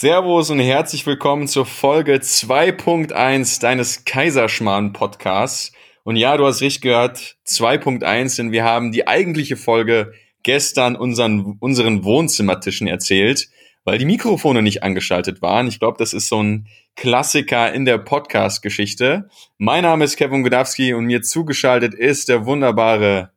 [0.00, 5.72] Servus und herzlich willkommen zur Folge 2.1 deines Kaiserschmarrn-Podcasts.
[6.04, 10.12] Und ja, du hast richtig gehört, 2.1, denn wir haben die eigentliche Folge
[10.44, 13.48] gestern unseren, unseren Wohnzimmertischen erzählt,
[13.82, 15.66] weil die Mikrofone nicht angeschaltet waren.
[15.66, 19.28] Ich glaube, das ist so ein Klassiker in der Podcast-Geschichte.
[19.56, 23.32] Mein Name ist Kevin Godowski und mir zugeschaltet ist der wunderbare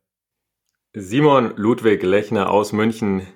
[0.94, 3.26] Simon Ludwig Lechner aus München.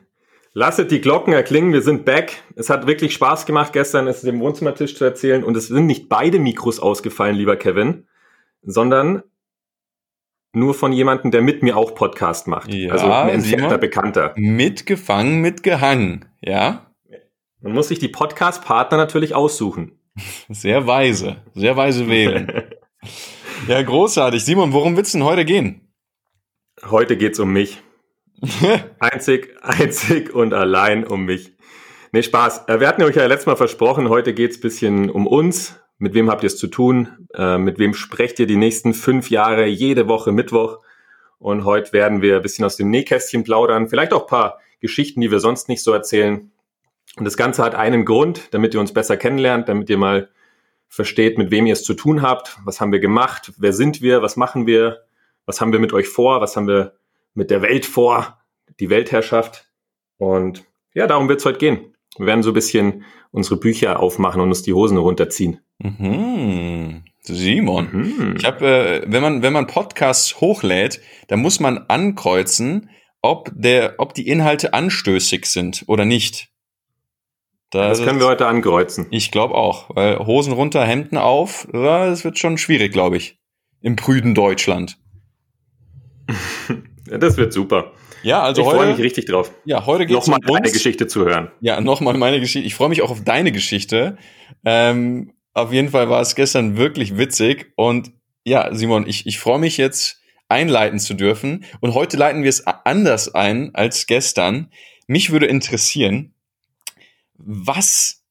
[0.58, 2.42] Lasset die Glocken erklingen, wir sind back.
[2.54, 5.44] Es hat wirklich Spaß gemacht, gestern es dem Wohnzimmertisch zu erzählen.
[5.44, 8.06] Und es sind nicht beide Mikros ausgefallen, lieber Kevin,
[8.62, 9.22] sondern
[10.54, 12.72] nur von jemandem, der mit mir auch Podcast macht.
[12.72, 13.76] Ja, also ein entfernter.
[13.76, 14.32] Bekannter.
[14.36, 16.24] Mitgefangen, mitgehangen.
[16.40, 16.86] Ja,
[17.60, 20.00] Man muss sich die Podcast-Partner natürlich aussuchen.
[20.48, 22.62] sehr weise, sehr weise wählen.
[23.68, 24.42] ja, großartig.
[24.42, 25.92] Simon, worum wird's denn heute gehen?
[26.82, 27.82] Heute geht's um mich.
[28.98, 31.54] Einzig, einzig und allein um mich.
[32.12, 32.68] Nee, Spaß.
[32.68, 35.78] Äh, Wir hatten euch ja letztes Mal versprochen, heute geht's bisschen um uns.
[35.98, 37.28] Mit wem habt ihr es zu tun?
[37.34, 40.80] Äh, mit wem sprecht ihr die nächsten fünf Jahre, jede Woche Mittwoch?
[41.38, 43.88] Und heute werden wir ein bisschen aus dem Nähkästchen plaudern.
[43.88, 46.50] Vielleicht auch paar Geschichten, die wir sonst nicht so erzählen.
[47.16, 50.28] Und das Ganze hat einen Grund, damit ihr uns besser kennenlernt, damit ihr mal
[50.88, 52.58] versteht, mit wem ihr es zu tun habt.
[52.64, 53.52] Was haben wir gemacht?
[53.58, 54.22] Wer sind wir?
[54.22, 55.04] Was machen wir?
[55.46, 56.40] Was haben wir mit euch vor?
[56.40, 56.92] Was haben wir
[57.36, 58.38] mit der Welt vor?
[58.80, 59.70] Die Weltherrschaft.
[60.18, 61.94] Und ja, darum wird es heute gehen.
[62.18, 65.60] Wir werden so ein bisschen unsere Bücher aufmachen und uns die Hosen runterziehen.
[65.78, 67.04] Mhm.
[67.20, 67.88] Simon.
[67.92, 68.34] Mhm.
[68.38, 72.88] Ich habe, äh, wenn man wenn man Podcasts hochlädt, dann muss man ankreuzen,
[73.20, 76.48] ob der, ob die Inhalte anstößig sind oder nicht.
[77.70, 79.08] Da- Das können wir heute ankreuzen.
[79.10, 83.38] Ich glaube auch, weil Hosen runter, Hemden auf, das wird schon schwierig, glaube ich,
[83.82, 84.96] im prüden Deutschland.
[87.10, 87.92] Ja, Das wird super.
[88.22, 90.72] Ja, also ich freue mich heute, richtig drauf, ja, heute geht's nochmal um eine uns.
[90.72, 91.50] Geschichte zu hören.
[91.60, 92.66] Ja, nochmal meine Geschichte.
[92.66, 94.16] Ich freue mich auch auf deine Geschichte.
[94.64, 97.72] Ähm, auf jeden Fall war es gestern wirklich witzig.
[97.76, 98.12] Und
[98.44, 101.64] ja, Simon, ich, ich freue mich jetzt einleiten zu dürfen.
[101.80, 104.70] Und heute leiten wir es anders ein als gestern.
[105.06, 106.34] Mich würde interessieren,
[107.34, 108.24] was,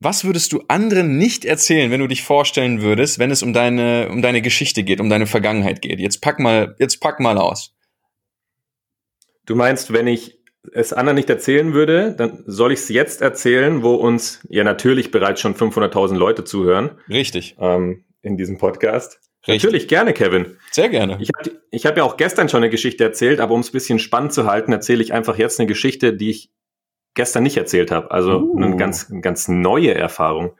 [0.00, 4.08] was würdest du anderen nicht erzählen, wenn du dich vorstellen würdest, wenn es um deine,
[4.10, 5.98] um deine Geschichte geht, um deine Vergangenheit geht?
[5.98, 7.74] Jetzt pack mal, jetzt pack mal aus.
[9.48, 10.38] Du meinst, wenn ich
[10.74, 15.10] es anderen nicht erzählen würde, dann soll ich es jetzt erzählen, wo uns ja natürlich
[15.10, 17.56] bereits schon 500.000 Leute zuhören Richtig.
[17.58, 19.20] ähm, in diesem Podcast.
[19.46, 19.64] Richtig.
[19.64, 20.58] Natürlich, gerne, Kevin.
[20.70, 21.16] Sehr gerne.
[21.22, 23.72] Ich habe ich hab ja auch gestern schon eine Geschichte erzählt, aber um es ein
[23.72, 26.50] bisschen spannend zu halten, erzähle ich einfach jetzt eine Geschichte, die ich
[27.14, 28.10] gestern nicht erzählt habe.
[28.10, 28.62] Also Uh.
[28.62, 30.52] eine ganz, ganz neue Erfahrung.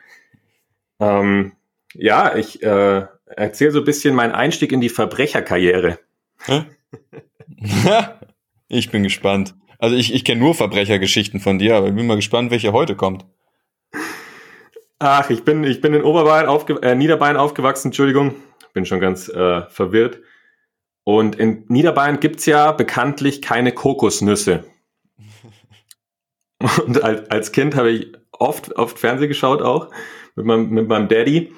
[0.98, 1.52] Ähm,
[1.92, 5.98] ja, ich äh, erzähle so ein bisschen meinen Einstieg in die Verbrecherkarriere.
[8.68, 9.54] ich bin gespannt.
[9.78, 12.96] Also ich, ich kenne nur Verbrechergeschichten von dir, aber ich bin mal gespannt, welche heute
[12.96, 13.24] kommt.
[14.98, 18.34] Ach, ich bin, ich bin in Oberbayern aufge äh, Niederbayern aufgewachsen, Entschuldigung.
[18.74, 20.20] Bin schon ganz äh, verwirrt.
[21.04, 24.64] Und in Niederbayern gibt's ja bekanntlich keine Kokosnüsse.
[26.86, 29.90] Und als, als Kind habe ich oft, oft Fernsehen geschaut auch
[30.34, 31.52] mit meinem, mit meinem Daddy.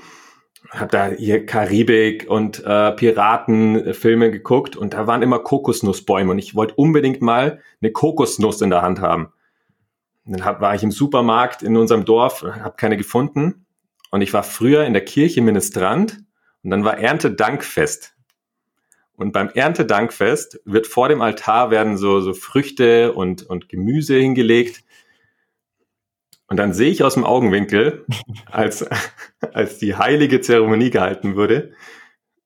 [0.70, 6.54] Hab da hier Karibik und äh, Piratenfilme geguckt und da waren immer Kokosnussbäume und ich
[6.54, 9.32] wollte unbedingt mal eine Kokosnuss in der Hand haben.
[10.24, 13.66] Und dann hab, war ich im Supermarkt in unserem Dorf, habe keine gefunden.
[14.12, 16.18] Und ich war früher in der Kirche Ministrant
[16.62, 18.14] und dann war Erntedankfest.
[19.16, 24.82] Und beim Erntedankfest wird vor dem Altar werden so, so Früchte und, und Gemüse hingelegt.
[26.50, 28.04] Und dann sehe ich aus dem Augenwinkel,
[28.50, 28.86] als,
[29.52, 31.72] als die heilige Zeremonie gehalten wurde,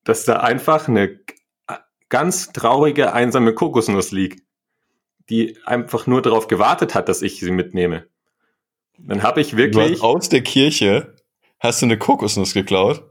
[0.05, 1.19] dass da einfach eine
[2.09, 4.45] ganz traurige, einsame Kokosnuss liegt
[5.31, 8.07] die einfach nur darauf gewartet hat, dass ich sie mitnehme.
[8.99, 11.15] Dann habe ich Du wirklich hast aus der Kirche
[11.59, 13.03] hast du eine Kokosnuss geklaut.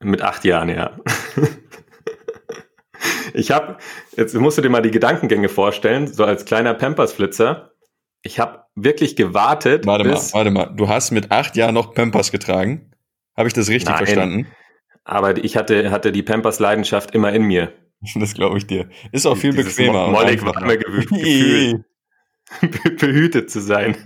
[0.00, 0.98] mit acht Jahren, ja.
[3.34, 3.78] ich habe,
[4.16, 7.73] jetzt musst du dir mal die Gedankengänge vorstellen, so als kleiner Pampers-Flitzer.
[8.26, 10.66] Ich habe wirklich gewartet, Warte mal, warte mal.
[10.74, 12.90] Du hast mit acht Jahren noch Pampers getragen.
[13.36, 13.98] Habe ich das richtig Nein.
[13.98, 14.46] verstanden?
[15.06, 17.72] aber ich hatte, hatte die Pampers-Leidenschaft immer in mir.
[18.16, 18.88] Das glaube ich dir.
[19.12, 20.08] Ist auch viel Dieses bequemer.
[20.08, 21.84] mollig warme Ge- Gefühl,
[22.98, 23.96] behütet zu sein.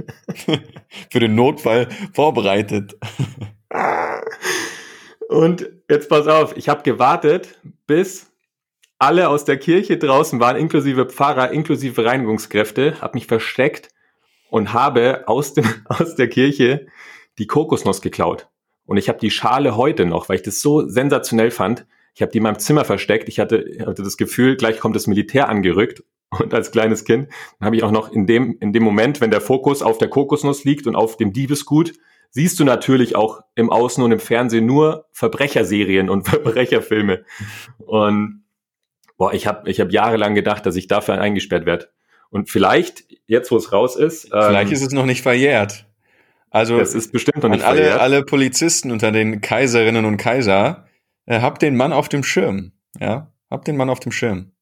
[1.10, 2.96] Für den Notfall vorbereitet.
[5.28, 8.30] Und jetzt pass auf, ich habe gewartet, bis
[8.98, 13.88] alle aus der Kirche draußen waren, inklusive Pfarrer, inklusive Reinigungskräfte, habe mich versteckt
[14.50, 16.86] und habe aus, dem, aus der Kirche
[17.38, 18.48] die Kokosnuss geklaut.
[18.84, 21.86] Und ich habe die Schale heute noch, weil ich das so sensationell fand.
[22.14, 23.28] Ich habe die in meinem Zimmer versteckt.
[23.28, 27.28] Ich hatte, hatte das Gefühl, gleich kommt das Militär angerückt Und als kleines Kind
[27.60, 30.64] habe ich auch noch in dem, in dem Moment, wenn der Fokus auf der Kokosnuss
[30.64, 31.94] liegt und auf dem Diebesgut,
[32.30, 37.24] siehst du natürlich auch im Außen und im Fernsehen nur Verbrecherserien und Verbrecherfilme.
[37.78, 38.44] Und
[39.16, 41.88] boah, ich habe ich hab jahrelang gedacht, dass ich dafür eingesperrt werde.
[42.30, 44.28] Und vielleicht, jetzt wo es raus ist.
[44.28, 45.86] Vielleicht ähm, ist es noch nicht verjährt.
[46.50, 48.00] Also es ist bestimmt noch nicht alle, verjährt.
[48.00, 50.86] alle Polizisten unter den Kaiserinnen und Kaiser,
[51.26, 52.72] äh, habt den Mann auf dem Schirm.
[52.98, 54.52] Ja, habt den Mann auf dem Schirm.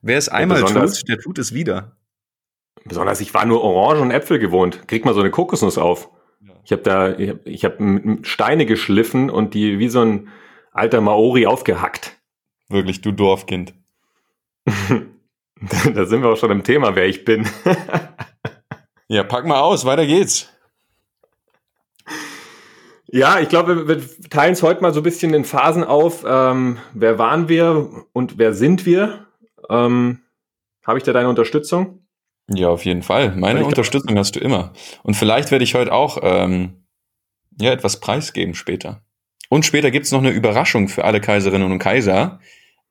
[0.00, 1.96] Wer es einmal tut, der tut es wieder.
[2.84, 4.86] Besonders, ich war nur Orange und Äpfel gewohnt.
[4.86, 6.10] Krieg mal so eine Kokosnuss auf.
[6.64, 7.78] Ich habe da, ich habe ich hab
[8.22, 10.28] Steine geschliffen und die wie so ein
[10.70, 12.16] alter Maori aufgehackt.
[12.68, 13.74] Wirklich, du Dorfkind.
[15.94, 17.48] da sind wir auch schon im Thema, wer ich bin.
[19.08, 20.48] ja, pack mal aus, weiter geht's.
[23.10, 26.24] Ja, ich glaube, wir teilen es heute mal so ein bisschen in Phasen auf.
[26.26, 29.26] Ähm, wer waren wir und wer sind wir?
[29.70, 30.20] Ähm,
[30.86, 32.06] Habe ich da deine Unterstützung?
[32.50, 33.34] Ja, auf jeden Fall.
[33.34, 34.72] Meine Unterstützung hast du immer.
[35.02, 36.84] Und vielleicht werde ich heute auch ähm,
[37.60, 39.02] ja, etwas preisgeben später.
[39.48, 42.40] Und später gibt's noch eine Überraschung für alle Kaiserinnen und Kaiser.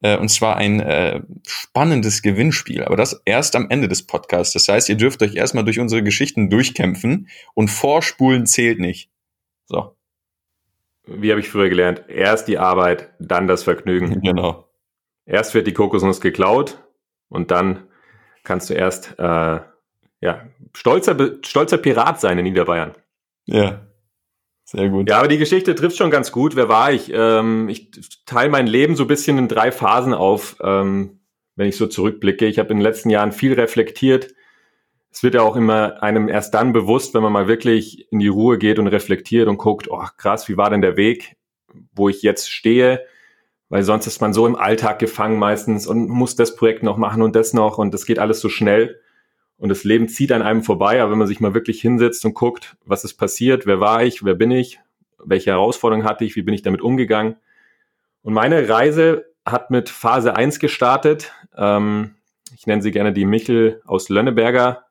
[0.02, 2.84] Äh, und zwar ein äh, spannendes Gewinnspiel.
[2.84, 4.54] Aber das erst am Ende des Podcasts.
[4.54, 9.10] Das heißt, ihr dürft euch erstmal durch unsere Geschichten durchkämpfen und vorspulen zählt nicht.
[9.66, 9.96] So.
[11.06, 12.04] Wie habe ich früher gelernt?
[12.10, 14.22] Erst die Arbeit, dann das Vergnügen.
[14.28, 14.66] Genau.
[15.26, 16.82] Erst wird die Kokosnuss geklaut
[17.28, 17.88] und dann
[18.44, 19.60] kannst du erst äh,
[20.22, 22.96] ja, stolzer, stolzer Pirat sein in Niederbayern.
[23.46, 23.87] Ja.
[24.70, 25.10] Sehr gut.
[25.10, 26.58] Ja, aber die Geschichte trifft schon ganz gut.
[26.58, 27.10] Wer war ich?
[27.14, 27.90] Ähm, ich
[28.26, 31.22] teile mein Leben so ein bisschen in drei Phasen auf, ähm,
[31.56, 32.46] wenn ich so zurückblicke.
[32.46, 34.34] Ich habe in den letzten Jahren viel reflektiert.
[35.10, 38.28] Es wird ja auch immer einem erst dann bewusst, wenn man mal wirklich in die
[38.28, 41.38] Ruhe geht und reflektiert und guckt, oh krass, wie war denn der Weg,
[41.94, 43.06] wo ich jetzt stehe?
[43.70, 47.22] weil sonst ist man so im Alltag gefangen meistens und muss das Projekt noch machen
[47.22, 49.02] und das noch und das geht alles so schnell
[49.58, 52.34] und das Leben zieht an einem vorbei, aber wenn man sich mal wirklich hinsetzt und
[52.34, 54.80] guckt, was ist passiert, wer war ich, wer bin ich,
[55.24, 57.36] welche Herausforderungen hatte ich, wie bin ich damit umgegangen
[58.22, 62.16] und meine Reise hat mit Phase 1 gestartet, ähm,
[62.56, 64.86] ich nenne sie gerne die Michel aus Lönneberger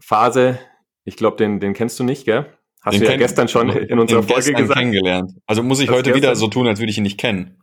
[0.00, 0.58] Phase,
[1.04, 2.46] ich glaube, den, den kennst du nicht, gell?
[2.82, 4.78] Hast den du ja gestern schon in unserer Folge gesagt.
[4.78, 5.32] kennengelernt.
[5.46, 7.62] Also muss ich heute wieder so tun, als würde ich ihn nicht kennen.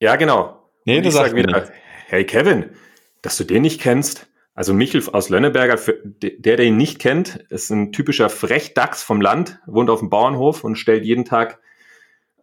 [0.00, 0.70] Ja, genau.
[0.84, 1.72] Nee, du sagst wieder, nicht.
[2.06, 2.70] hey Kevin,
[3.22, 4.28] dass du den nicht kennst.
[4.58, 9.60] Also Michel aus Lönneberger, der, der ihn nicht kennt, ist ein typischer Frechdachs vom Land,
[9.66, 11.60] wohnt auf dem Bauernhof und stellt jeden Tag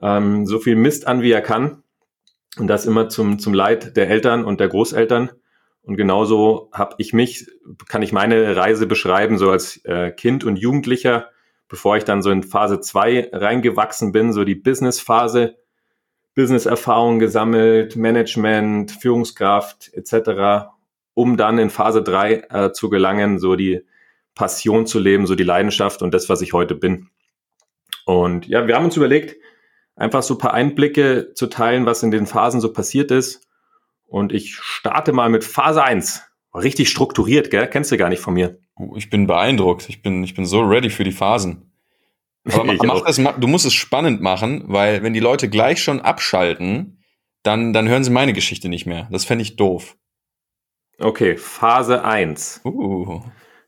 [0.01, 1.83] ähm, so viel Mist an, wie er kann.
[2.57, 5.31] Und das immer zum, zum Leid der Eltern und der Großeltern.
[5.81, 7.47] Und genauso habe ich mich,
[7.89, 11.31] kann ich meine Reise beschreiben, so als äh, Kind und Jugendlicher
[11.67, 15.57] bevor ich dann so in Phase 2 reingewachsen bin, so die Business-Phase,
[16.35, 20.74] Business-Erfahrung gesammelt, Management, Führungskraft etc.,
[21.15, 23.81] um dann in Phase 3 äh, zu gelangen, so die
[24.35, 27.09] Passion zu leben, so die Leidenschaft und das, was ich heute bin.
[28.05, 29.37] Und ja, wir haben uns überlegt,
[29.95, 33.47] einfach so ein paar Einblicke zu teilen, was in den Phasen so passiert ist.
[34.05, 36.21] Und ich starte mal mit Phase 1.
[36.53, 37.67] Richtig strukturiert, gell?
[37.67, 38.59] Kennst du gar nicht von mir.
[38.95, 39.89] Ich bin beeindruckt.
[39.89, 41.71] Ich bin, ich bin so ready für die Phasen.
[42.51, 47.01] Aber mach das, du musst es spannend machen, weil wenn die Leute gleich schon abschalten,
[47.43, 49.07] dann, dann hören sie meine Geschichte nicht mehr.
[49.11, 49.95] Das fände ich doof.
[50.99, 52.61] Okay, Phase 1.
[52.63, 53.21] Uh.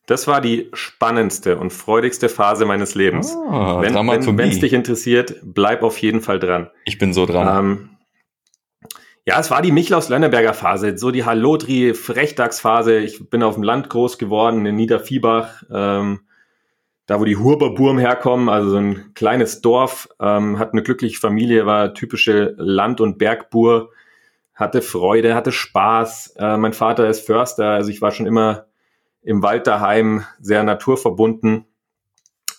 [0.05, 3.35] Das war die spannendste und freudigste Phase meines Lebens.
[3.35, 6.69] Ah, wenn es dich interessiert, bleib auf jeden Fall dran.
[6.85, 7.65] Ich bin so dran.
[7.65, 7.89] Ähm,
[9.25, 12.99] ja, es war die Michlaus-Lönneberger Phase, so die Hallotri-Frechdachsphase.
[12.99, 16.21] Ich bin auf dem Land groß geworden, in Niederviehbach, ähm,
[17.07, 21.65] da wo die Huberburm herkommen, also so ein kleines Dorf, ähm, hat eine glückliche Familie,
[21.65, 23.89] war typische Land- und Bergbur,
[24.57, 26.35] hatte Freude, hatte Spaß.
[26.37, 28.65] Äh, mein Vater ist Förster, also ich war schon immer
[29.21, 31.65] im Wald daheim, sehr naturverbunden.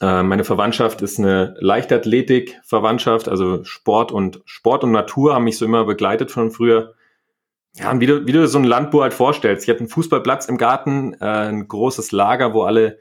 [0.00, 5.64] Äh, meine Verwandtschaft ist eine Leichtathletik-Verwandtschaft, also Sport und Sport und Natur haben mich so
[5.64, 6.94] immer begleitet von früher.
[7.74, 9.64] Ja, und wie du, wie du so ein Landbauer halt vorstellst.
[9.64, 12.98] Ich hatte einen Fußballplatz im Garten, äh, ein großes Lager, wo alle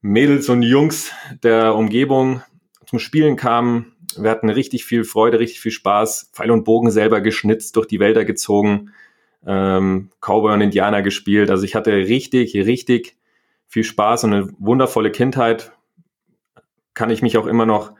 [0.00, 1.12] Mädels und Jungs
[1.44, 2.42] der Umgebung
[2.86, 3.91] zum Spielen kamen.
[4.16, 6.30] Wir hatten richtig viel Freude, richtig viel Spaß.
[6.32, 8.92] Pfeil und Bogen selber geschnitzt, durch die Wälder gezogen,
[9.46, 11.50] ähm, Cowboy und Indianer gespielt.
[11.50, 13.16] Also ich hatte richtig, richtig
[13.68, 15.72] viel Spaß und eine wundervolle Kindheit
[16.94, 17.92] kann ich mich auch immer noch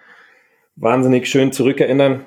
[0.76, 2.26] wahnsinnig schön zurückerinnern.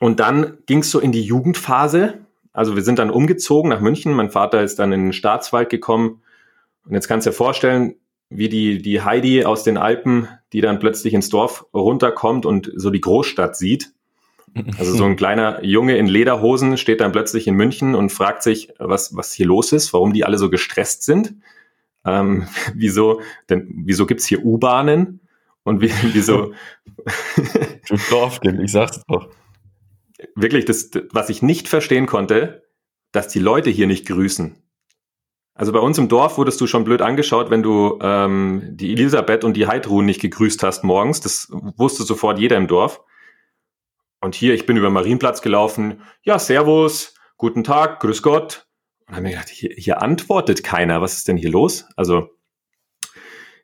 [0.00, 2.26] Und dann ging es so in die Jugendphase.
[2.52, 4.12] Also wir sind dann umgezogen nach München.
[4.12, 6.22] Mein Vater ist dann in den Staatswald gekommen.
[6.84, 7.96] Und jetzt kannst du dir vorstellen,
[8.30, 12.90] wie die, die Heidi aus den Alpen, die dann plötzlich ins Dorf runterkommt und so
[12.90, 13.92] die Großstadt sieht.
[14.78, 18.72] Also so ein kleiner Junge in Lederhosen steht dann plötzlich in München und fragt sich,
[18.78, 21.34] was, was hier los ist, warum die alle so gestresst sind.
[22.04, 25.20] Ähm, wieso, denn, wieso gibt's hier U-Bahnen?
[25.62, 26.52] Und wie, wieso?
[27.88, 29.30] du Dorfkind, ich sag's doch.
[30.36, 32.64] Wirklich, das, was ich nicht verstehen konnte,
[33.12, 34.56] dass die Leute hier nicht grüßen.
[35.54, 39.44] Also bei uns im Dorf wurdest du schon blöd angeschaut, wenn du ähm, die Elisabeth
[39.44, 41.20] und die Heidrun nicht gegrüßt hast morgens.
[41.20, 43.00] Das wusste sofort jeder im Dorf.
[44.20, 46.02] Und hier, ich bin über den Marienplatz gelaufen.
[46.22, 48.66] Ja, Servus, guten Tag, grüß Gott.
[49.06, 51.00] Und dann habe ich gedacht, hier, hier antwortet keiner.
[51.00, 51.86] Was ist denn hier los?
[51.94, 52.30] Also,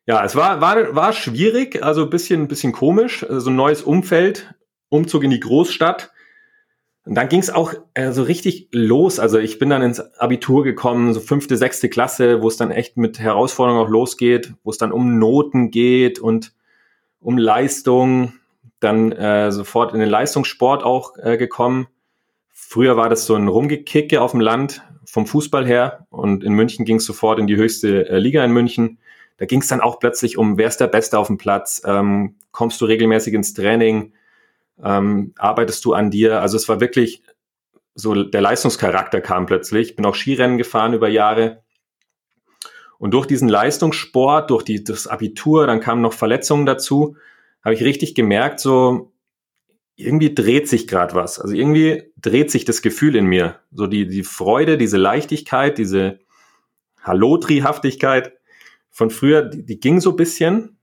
[0.07, 3.21] ja, es war, war, war schwierig, also ein bisschen, bisschen komisch.
[3.21, 4.55] So also ein neues Umfeld,
[4.91, 6.13] Umzug in die Großstadt.
[7.11, 9.19] Und dann ging es auch äh, so richtig los.
[9.19, 12.97] Also ich bin dann ins Abitur gekommen, so fünfte, sechste Klasse, wo es dann echt
[12.97, 16.53] mit Herausforderungen auch losgeht, wo es dann um Noten geht und
[17.19, 18.35] um Leistung.
[18.79, 21.89] Dann äh, sofort in den Leistungssport auch äh, gekommen.
[22.53, 26.85] Früher war das so ein Rumgekicke auf dem Land vom Fußball her und in München
[26.85, 28.99] ging es sofort in die höchste äh, Liga in München.
[29.37, 32.37] Da ging es dann auch plötzlich um, wer ist der Beste auf dem Platz, ähm,
[32.53, 34.13] kommst du regelmäßig ins Training,
[34.83, 36.41] ähm, arbeitest du an dir?
[36.41, 37.23] Also es war wirklich
[37.95, 39.97] so, der Leistungscharakter kam plötzlich.
[39.97, 41.63] Bin auch Skirennen gefahren über Jahre.
[42.99, 47.17] Und durch diesen Leistungssport, durch die, das Abitur, dann kamen noch Verletzungen dazu,
[47.65, 49.13] habe ich richtig gemerkt, so
[49.97, 51.39] irgendwie dreht sich gerade was.
[51.39, 53.61] Also irgendwie dreht sich das Gefühl in mir.
[53.73, 56.21] So die, die Freude, diese Leichtigkeit, diese
[57.03, 58.33] Hallotrihaftigkeit
[58.91, 60.79] von früher, die, die ging so bisschen.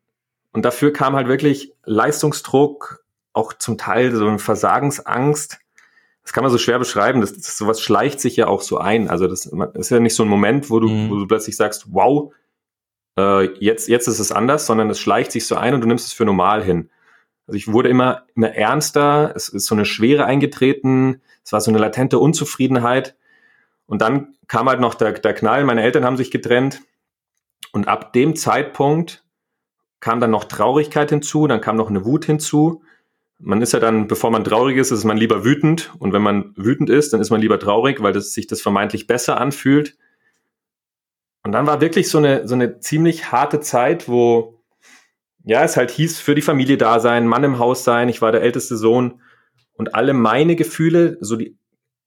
[0.51, 3.05] Und dafür kam halt wirklich Leistungsdruck,
[3.37, 5.59] auch zum Teil so eine Versagensangst.
[6.23, 7.21] Das kann man so schwer beschreiben.
[7.21, 9.09] Das, das sowas schleicht sich ja auch so ein.
[9.09, 11.09] Also das, das ist ja nicht so ein Moment, wo du, mhm.
[11.09, 12.33] wo du plötzlich sagst, wow,
[13.17, 16.07] äh, jetzt, jetzt ist es anders, sondern es schleicht sich so ein und du nimmst
[16.07, 16.89] es für normal hin.
[17.45, 21.71] Also ich wurde immer, immer ernster, es ist so eine Schwere eingetreten, es war so
[21.71, 23.15] eine latente Unzufriedenheit.
[23.85, 26.81] Und dann kam halt noch der, der Knall, meine Eltern haben sich getrennt.
[27.71, 29.23] Und ab dem Zeitpunkt
[29.99, 32.81] kam dann noch Traurigkeit hinzu, dann kam noch eine Wut hinzu
[33.39, 35.93] man ist ja dann, bevor man traurig ist, ist man lieber wütend.
[35.99, 39.07] Und wenn man wütend ist, dann ist man lieber traurig, weil das, sich das vermeintlich
[39.07, 39.95] besser anfühlt.
[41.43, 44.59] Und dann war wirklich so eine, so eine ziemlich harte Zeit, wo,
[45.43, 48.09] ja, es halt hieß, für die Familie da sein, Mann im Haus sein.
[48.09, 49.21] Ich war der älteste Sohn.
[49.73, 51.57] Und alle meine Gefühle, so die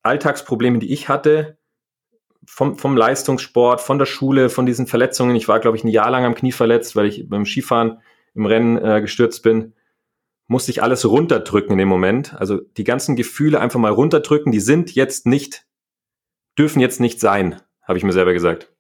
[0.03, 1.59] Alltagsprobleme, die ich hatte,
[2.45, 5.37] vom, vom Leistungssport, von der Schule, von diesen Verletzungen.
[5.37, 8.01] Ich war, glaube ich, ein Jahr lang am Knie verletzt, weil ich beim Skifahren
[8.35, 9.75] im Rennen äh, gestürzt bin
[10.51, 12.35] musste ich alles runterdrücken in dem Moment.
[12.35, 15.65] Also die ganzen Gefühle einfach mal runterdrücken, die sind jetzt nicht,
[16.59, 18.73] dürfen jetzt nicht sein, habe ich mir selber gesagt.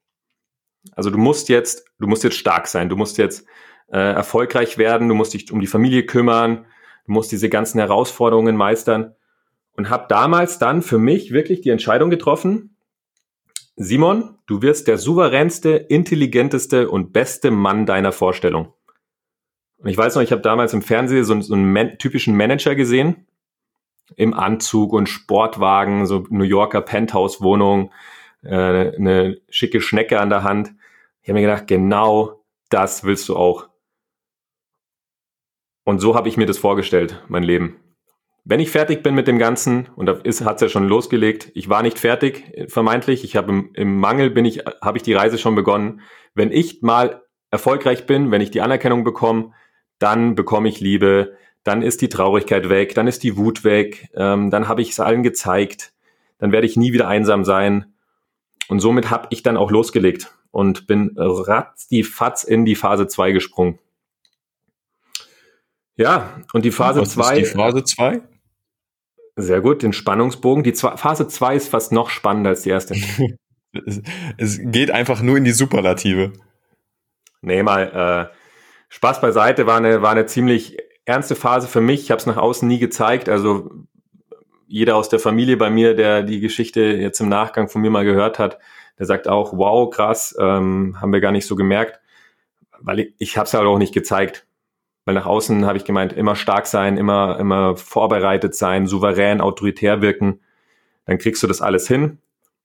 [0.96, 3.46] Also du musst jetzt, du musst jetzt stark sein, du musst jetzt
[3.86, 6.66] äh, erfolgreich werden, du musst dich um die Familie kümmern,
[7.06, 9.14] du musst diese ganzen Herausforderungen meistern.
[9.76, 12.76] Und habe damals dann für mich wirklich die Entscheidung getroffen,
[13.76, 18.74] Simon, du wirst der souveränste, intelligenteste und beste Mann deiner Vorstellung.
[19.82, 22.74] Und ich weiß noch, ich habe damals im Fernsehen so, so einen man typischen Manager
[22.74, 23.26] gesehen,
[24.16, 27.90] im Anzug und Sportwagen, so New Yorker Penthouse-Wohnung,
[28.42, 30.72] äh, eine schicke Schnecke an der Hand.
[31.22, 33.68] Ich habe mir gedacht, genau das willst du auch.
[35.84, 37.76] Und so habe ich mir das vorgestellt, mein Leben.
[38.44, 41.68] Wenn ich fertig bin mit dem Ganzen, und da hat es ja schon losgelegt, ich
[41.68, 45.38] war nicht fertig, vermeintlich, ich habe im, im Mangel bin ich, habe ich die Reise
[45.38, 46.00] schon begonnen.
[46.34, 49.52] Wenn ich mal erfolgreich bin, wenn ich die Anerkennung bekomme,
[50.00, 54.50] dann bekomme ich Liebe, dann ist die Traurigkeit weg, dann ist die Wut weg, ähm,
[54.50, 55.92] dann habe ich es allen gezeigt,
[56.38, 57.92] dann werde ich nie wieder einsam sein.
[58.68, 63.06] Und somit habe ich dann auch losgelegt und bin ratz die Fatz in die Phase
[63.06, 63.78] 2 gesprungen.
[65.96, 67.38] Ja, und die Phase 2.
[67.40, 68.22] Die Phase 2?
[69.36, 70.64] Sehr gut, den Spannungsbogen.
[70.64, 72.94] Die Phase 2 ist fast noch spannender als die erste.
[74.38, 76.32] es geht einfach nur in die Superlative.
[77.42, 78.39] Nee, mal, äh,
[78.90, 82.02] Spaß beiseite, war eine, war eine ziemlich ernste Phase für mich.
[82.02, 83.28] Ich habe es nach außen nie gezeigt.
[83.28, 83.70] Also
[84.66, 88.04] jeder aus der Familie bei mir, der die Geschichte jetzt im Nachgang von mir mal
[88.04, 88.58] gehört hat,
[88.98, 92.00] der sagt auch, wow, krass, ähm, haben wir gar nicht so gemerkt,
[92.80, 94.46] weil ich, ich habe es halt auch nicht gezeigt.
[95.04, 100.02] Weil nach außen habe ich gemeint, immer stark sein, immer, immer vorbereitet sein, souverän, autoritär
[100.02, 100.40] wirken.
[101.06, 102.18] Dann kriegst du das alles hin.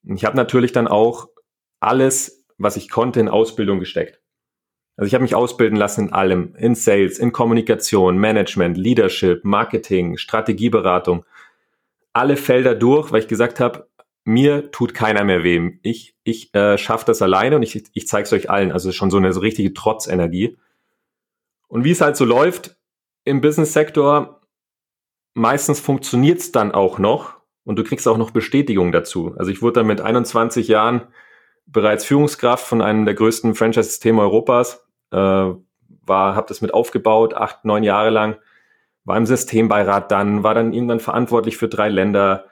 [0.05, 1.29] Und ich habe natürlich dann auch
[1.79, 4.19] alles, was ich konnte, in Ausbildung gesteckt.
[4.97, 10.17] Also ich habe mich ausbilden lassen in allem, in Sales, in Kommunikation, Management, Leadership, Marketing,
[10.17, 11.25] Strategieberatung.
[12.13, 13.89] Alle Felder durch, weil ich gesagt habe,
[14.23, 15.77] mir tut keiner mehr weh.
[15.83, 18.71] Ich, ich äh, schaffe das alleine und ich, ich zeige es euch allen.
[18.71, 20.57] Also schon so eine so richtige Trotzenergie.
[21.67, 22.77] Und wie es halt so läuft
[23.25, 24.41] im Business-Sektor,
[25.33, 27.35] meistens funktioniert es dann auch noch
[27.65, 29.35] und du kriegst auch noch Bestätigung dazu.
[29.37, 31.07] Also ich wurde dann mit 21 Jahren
[31.67, 34.84] bereits Führungskraft von einem der größten Franchise-Systeme Europas,
[35.15, 35.55] äh,
[36.07, 38.37] war, habe das mit aufgebaut, acht, neun Jahre lang,
[39.05, 42.45] war im Systembeirat dann, war dann irgendwann verantwortlich für drei Länder,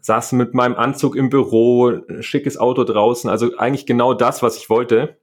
[0.00, 4.70] saß mit meinem Anzug im Büro, schickes Auto draußen, also eigentlich genau das, was ich
[4.70, 5.18] wollte.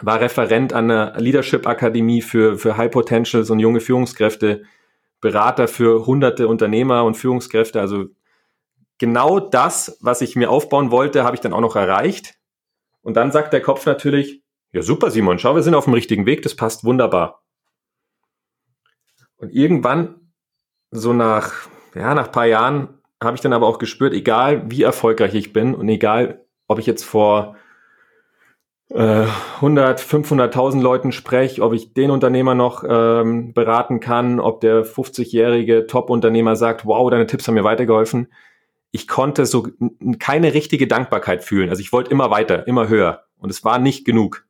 [0.00, 4.62] War Referent an der Leadership Akademie für, für High Potentials und junge Führungskräfte,
[5.20, 8.04] Berater für hunderte Unternehmer und Führungskräfte, also
[8.98, 12.34] genau das, was ich mir aufbauen wollte, habe ich dann auch noch erreicht.
[13.02, 16.26] Und dann sagt der Kopf natürlich, ja super Simon, schau, wir sind auf dem richtigen
[16.26, 17.42] Weg, das passt wunderbar.
[19.36, 20.32] Und irgendwann,
[20.90, 25.34] so nach, ja, nach paar Jahren, habe ich dann aber auch gespürt, egal wie erfolgreich
[25.34, 27.56] ich bin und egal, ob ich jetzt vor
[28.90, 34.84] äh, 100, 500.000 Leuten spreche, ob ich den Unternehmer noch ähm, beraten kann, ob der
[34.84, 38.32] 50-jährige Top-Unternehmer sagt, wow, deine Tipps haben mir weitergeholfen.
[38.90, 39.68] Ich konnte so
[40.18, 41.68] keine richtige Dankbarkeit fühlen.
[41.68, 43.24] Also ich wollte immer weiter, immer höher.
[43.36, 44.47] Und es war nicht genug.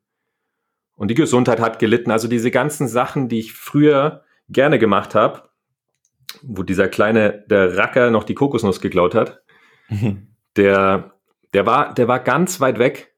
[0.99, 2.11] Und die Gesundheit hat gelitten.
[2.11, 5.49] Also diese ganzen Sachen, die ich früher gerne gemacht habe,
[6.43, 9.40] wo dieser kleine, der Racker noch die Kokosnuss geklaut hat,
[9.88, 10.35] mhm.
[10.57, 11.14] der,
[11.55, 13.14] der war, der war ganz weit weg.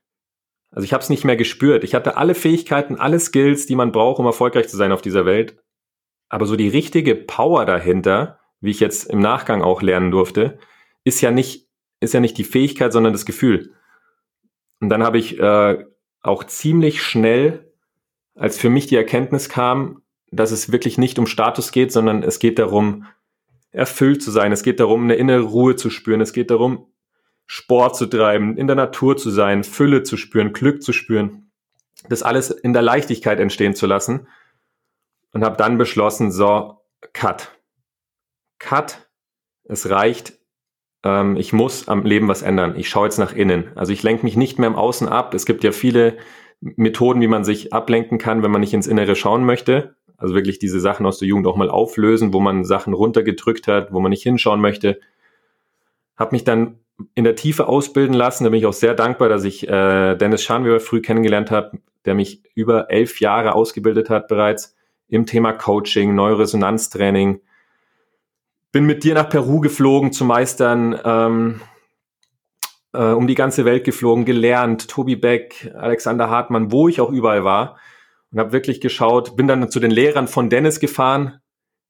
[0.71, 1.83] Also ich habe es nicht mehr gespürt.
[1.83, 5.25] Ich hatte alle Fähigkeiten, alle Skills, die man braucht, um erfolgreich zu sein auf dieser
[5.25, 5.57] Welt.
[6.29, 10.59] Aber so die richtige Power dahinter, wie ich jetzt im Nachgang auch lernen durfte,
[11.03, 11.67] ist ja nicht,
[12.01, 13.73] ist ja nicht die Fähigkeit, sondern das Gefühl.
[14.81, 15.85] Und dann habe ich äh,
[16.21, 17.70] auch ziemlich schnell,
[18.35, 22.39] als für mich die Erkenntnis kam, dass es wirklich nicht um Status geht, sondern es
[22.39, 23.07] geht darum,
[23.73, 24.53] erfüllt zu sein.
[24.53, 26.21] Es geht darum, eine innere Ruhe zu spüren.
[26.21, 26.87] Es geht darum,
[27.47, 31.51] Sport zu treiben, in der Natur zu sein, Fülle zu spüren, Glück zu spüren.
[32.09, 34.29] Das alles in der Leichtigkeit entstehen zu lassen.
[35.33, 36.79] Und habe dann beschlossen, so,
[37.13, 37.57] cut.
[38.59, 39.09] Cut.
[39.65, 40.39] Es reicht.
[41.05, 42.77] Ähm, ich muss am Leben was ändern.
[42.77, 43.71] Ich schaue jetzt nach innen.
[43.77, 45.35] Also ich lenke mich nicht mehr im Außen ab.
[45.35, 46.19] Es gibt ja viele
[46.61, 49.95] Methoden, wie man sich ablenken kann, wenn man nicht ins Innere schauen möchte.
[50.17, 53.93] Also wirklich diese Sachen aus der Jugend auch mal auflösen, wo man Sachen runtergedrückt hat,
[53.93, 55.00] wo man nicht hinschauen möchte.
[56.17, 56.78] Hab mich dann
[57.15, 58.45] in der Tiefe ausbilden lassen.
[58.45, 62.15] Da bin ich auch sehr dankbar, dass ich äh, Dennis Schanweber früh kennengelernt habe, der
[62.15, 64.76] mich über elf Jahre ausgebildet hat bereits
[65.08, 67.41] im Thema Coaching, Neuresonanztraining.
[68.73, 71.61] Bin mit dir nach Peru geflogen zu meistern, ähm,
[72.93, 77.45] äh, um die ganze Welt geflogen, gelernt, Tobi Beck, Alexander Hartmann, wo ich auch überall
[77.45, 77.79] war
[78.33, 81.41] und habe wirklich geschaut, bin dann zu den Lehrern von Dennis gefahren,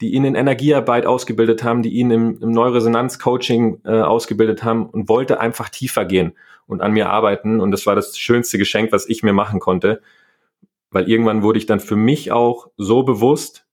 [0.01, 5.09] die ihn in Energiearbeit ausgebildet haben, die ihn im, im Neuresonanz-Coaching äh, ausgebildet haben und
[5.09, 6.33] wollte einfach tiefer gehen
[6.67, 7.61] und an mir arbeiten.
[7.61, 10.01] Und das war das schönste Geschenk, was ich mir machen konnte,
[10.91, 13.67] weil irgendwann wurde ich dann für mich auch so bewusst,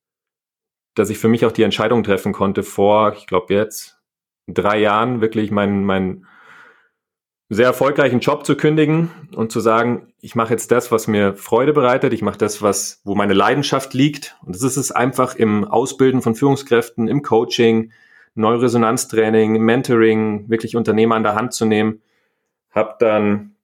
[0.95, 3.99] dass ich für mich auch die Entscheidung treffen konnte vor, ich glaube jetzt
[4.47, 6.25] drei Jahren wirklich mein, mein
[7.49, 11.71] sehr erfolgreichen Job zu kündigen und zu sagen, ich mache jetzt das, was mir Freude
[11.71, 14.35] bereitet, ich mache das, was, wo meine Leidenschaft liegt.
[14.45, 17.91] Und das ist es einfach im Ausbilden von Führungskräften, im Coaching,
[18.35, 22.01] Neuresonanztraining, Mentoring, wirklich Unternehmer an der Hand zu nehmen.
[22.71, 23.55] Hab dann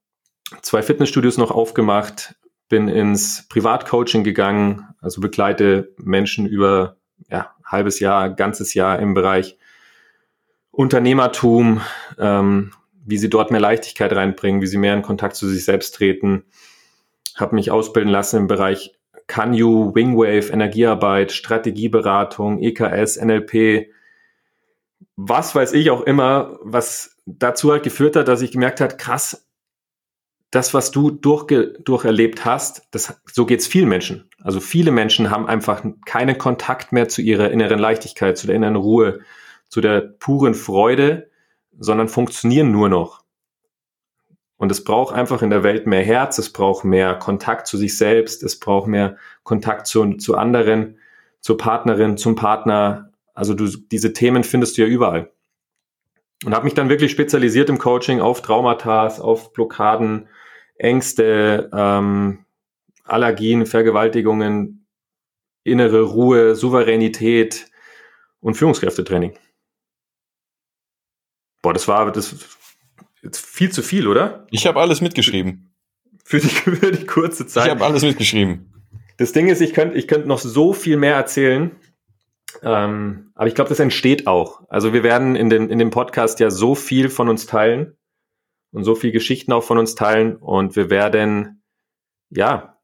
[0.62, 2.36] zwei Fitnessstudios noch aufgemacht,
[2.69, 6.96] bin ins Privatcoaching gegangen, also begleite Menschen über
[7.30, 9.58] ja, halbes Jahr, ganzes Jahr im Bereich
[10.72, 11.82] Unternehmertum,
[12.17, 12.72] ähm,
[13.05, 16.43] wie sie dort mehr Leichtigkeit reinbringen, wie sie mehr in Kontakt zu sich selbst treten.
[17.35, 18.93] Habe mich ausbilden lassen im Bereich
[19.27, 23.89] Canyu, Wingwave, Energiearbeit, Strategieberatung, EKS, NLP,
[25.15, 29.47] was weiß ich auch immer, was dazu halt geführt hat, dass ich gemerkt hat, krass,
[30.51, 34.29] das, was du durchge durcherlebt hast, das, so geht's vielen Menschen.
[34.43, 38.75] Also viele Menschen haben einfach keinen Kontakt mehr zu ihrer inneren Leichtigkeit, zu der inneren
[38.75, 39.21] Ruhe,
[39.67, 41.31] zu der puren Freude,
[41.79, 43.23] sondern funktionieren nur noch.
[44.57, 47.97] Und es braucht einfach in der Welt mehr Herz, es braucht mehr Kontakt zu sich
[47.97, 50.97] selbst, es braucht mehr Kontakt zu, zu anderen,
[51.41, 53.12] zur Partnerin, zum Partner.
[53.33, 55.31] Also du, diese Themen findest du ja überall.
[56.45, 60.27] Und habe mich dann wirklich spezialisiert im Coaching auf Traumata, auf Blockaden,
[60.77, 62.45] Ängste, ähm,
[63.03, 64.86] Allergien, Vergewaltigungen,
[65.63, 67.67] innere Ruhe, Souveränität
[68.39, 69.38] und Führungskräftetraining.
[71.63, 72.36] Boah, das war das
[73.23, 74.45] jetzt viel zu viel, oder?
[74.52, 75.73] Ich habe alles mitgeschrieben.
[76.23, 77.65] Für die, für die kurze Zeit.
[77.65, 78.71] Ich habe alles mitgeschrieben.
[79.17, 81.71] Das Ding ist, ich könnte ich könnte noch so viel mehr erzählen.
[82.62, 84.62] Ähm, aber ich glaube, das entsteht auch.
[84.67, 87.97] Also wir werden in, den, in dem Podcast ja so viel von uns teilen
[88.71, 91.63] und so viel Geschichten auch von uns teilen und wir werden
[92.30, 92.78] ja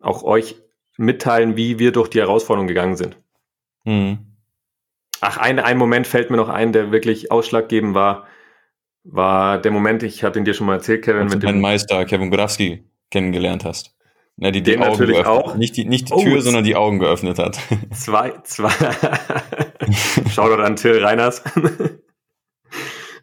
[0.00, 0.56] auch euch
[0.96, 3.18] mitteilen, wie wir durch die Herausforderung gegangen sind.
[3.84, 4.33] Hm.
[5.26, 8.26] Ach, ein, ein Moment fällt mir noch ein, der wirklich ausschlaggebend war,
[9.04, 12.30] war der Moment, ich hatte ihn dir schon mal erzählt, Kevin, mit dem Meister Kevin
[12.30, 13.94] Godowski kennengelernt hast.
[14.36, 15.44] Na, die, die Den Augen natürlich geöffnet.
[15.46, 15.54] auch.
[15.54, 17.58] Nicht die, nicht die Tür, oh, sondern die Augen geöffnet hat.
[17.94, 18.68] Zwei, zwei.
[20.30, 21.42] Shoutout an Till Reiners.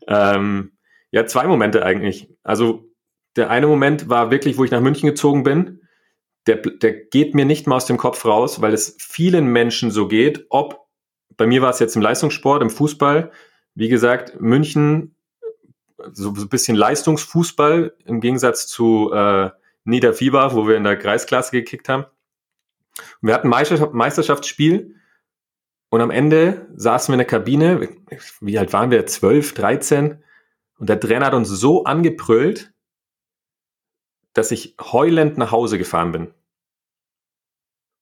[0.07, 0.71] ähm,
[1.11, 2.29] ja, zwei Momente eigentlich.
[2.41, 2.85] Also
[3.35, 5.81] der eine Moment war wirklich, wo ich nach München gezogen bin.
[6.47, 10.07] Der, der geht mir nicht mal aus dem Kopf raus, weil es vielen Menschen so
[10.07, 10.47] geht.
[10.49, 10.80] Ob,
[11.37, 13.31] bei mir war es jetzt im Leistungssport, im Fußball.
[13.75, 15.15] Wie gesagt, München,
[16.11, 19.49] so, ein bisschen Leistungsfußball im Gegensatz zu äh,
[19.83, 22.05] Niederfieber, wo wir in der Kreisklasse gekickt haben.
[23.21, 24.95] Und wir hatten Meisterschaft, Meisterschaftsspiel
[25.89, 27.89] und am Ende saßen wir in der Kabine,
[28.39, 29.05] wie alt waren wir?
[29.05, 30.23] 12, 13.
[30.79, 32.73] Und der Trainer hat uns so angebrüllt,
[34.33, 36.33] dass ich heulend nach Hause gefahren bin.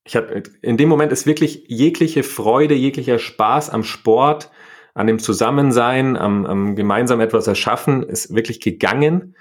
[0.10, 4.50] Ich hatte, in dem Moment ist wirklich jegliche Freude, jeglicher Spaß am Sport,
[4.96, 9.36] an dem Zusammensein, am, am gemeinsam etwas erschaffen, ist wirklich gegangen.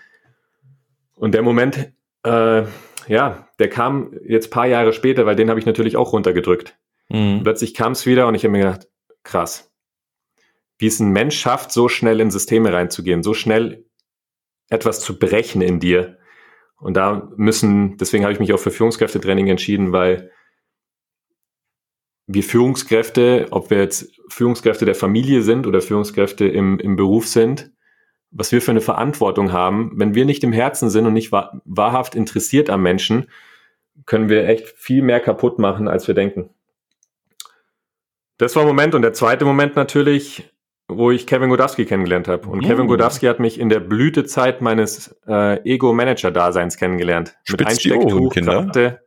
[1.15, 2.65] Und der Moment äh,
[3.09, 6.77] ja, der kam jetzt paar Jahre später, weil den habe ich natürlich auch runtergedrückt.
[7.09, 7.41] Mhm.
[7.43, 8.89] Plötzlich kam es wieder und ich habe mir gedacht,
[9.23, 9.73] krass,
[10.79, 13.87] wie es ein Mensch schafft, so schnell in Systeme reinzugehen, so schnell
[14.69, 16.19] etwas zu brechen in dir.
[16.77, 20.31] Und da müssen, deswegen habe ich mich auch für Führungskräftetraining entschieden, weil
[22.29, 27.73] wir Führungskräfte, ob wir jetzt Führungskräfte der Familie sind oder Führungskräfte im, im Beruf sind,
[28.31, 29.93] was wir für eine Verantwortung haben.
[29.95, 33.31] Wenn wir nicht im Herzen sind und nicht wahr, wahrhaft interessiert am Menschen,
[34.05, 36.51] können wir echt viel mehr kaputt machen, als wir denken.
[38.37, 38.95] Das war ein Moment.
[38.95, 40.53] Und der zweite Moment natürlich,
[40.87, 42.47] wo ich Kevin Godowski kennengelernt habe.
[42.47, 42.67] Und mm.
[42.67, 47.37] Kevin Godowski hat mich in der Blütezeit meines äh, Ego-Manager-Daseins kennengelernt.
[47.45, 49.01] Spitz Mit Einstecktuch, Krawatte.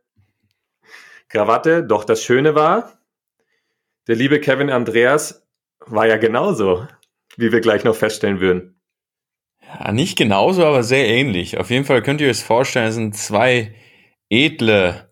[1.28, 1.84] Krawatte.
[1.84, 2.92] Doch das Schöne war,
[4.06, 5.46] der liebe Kevin Andreas
[5.86, 6.86] war ja genauso,
[7.36, 8.80] wie wir gleich noch feststellen würden.
[9.60, 11.58] Ja, nicht genauso, aber sehr ähnlich.
[11.58, 13.74] Auf jeden Fall könnt ihr euch vorstellen, es sind zwei
[14.28, 15.10] edle,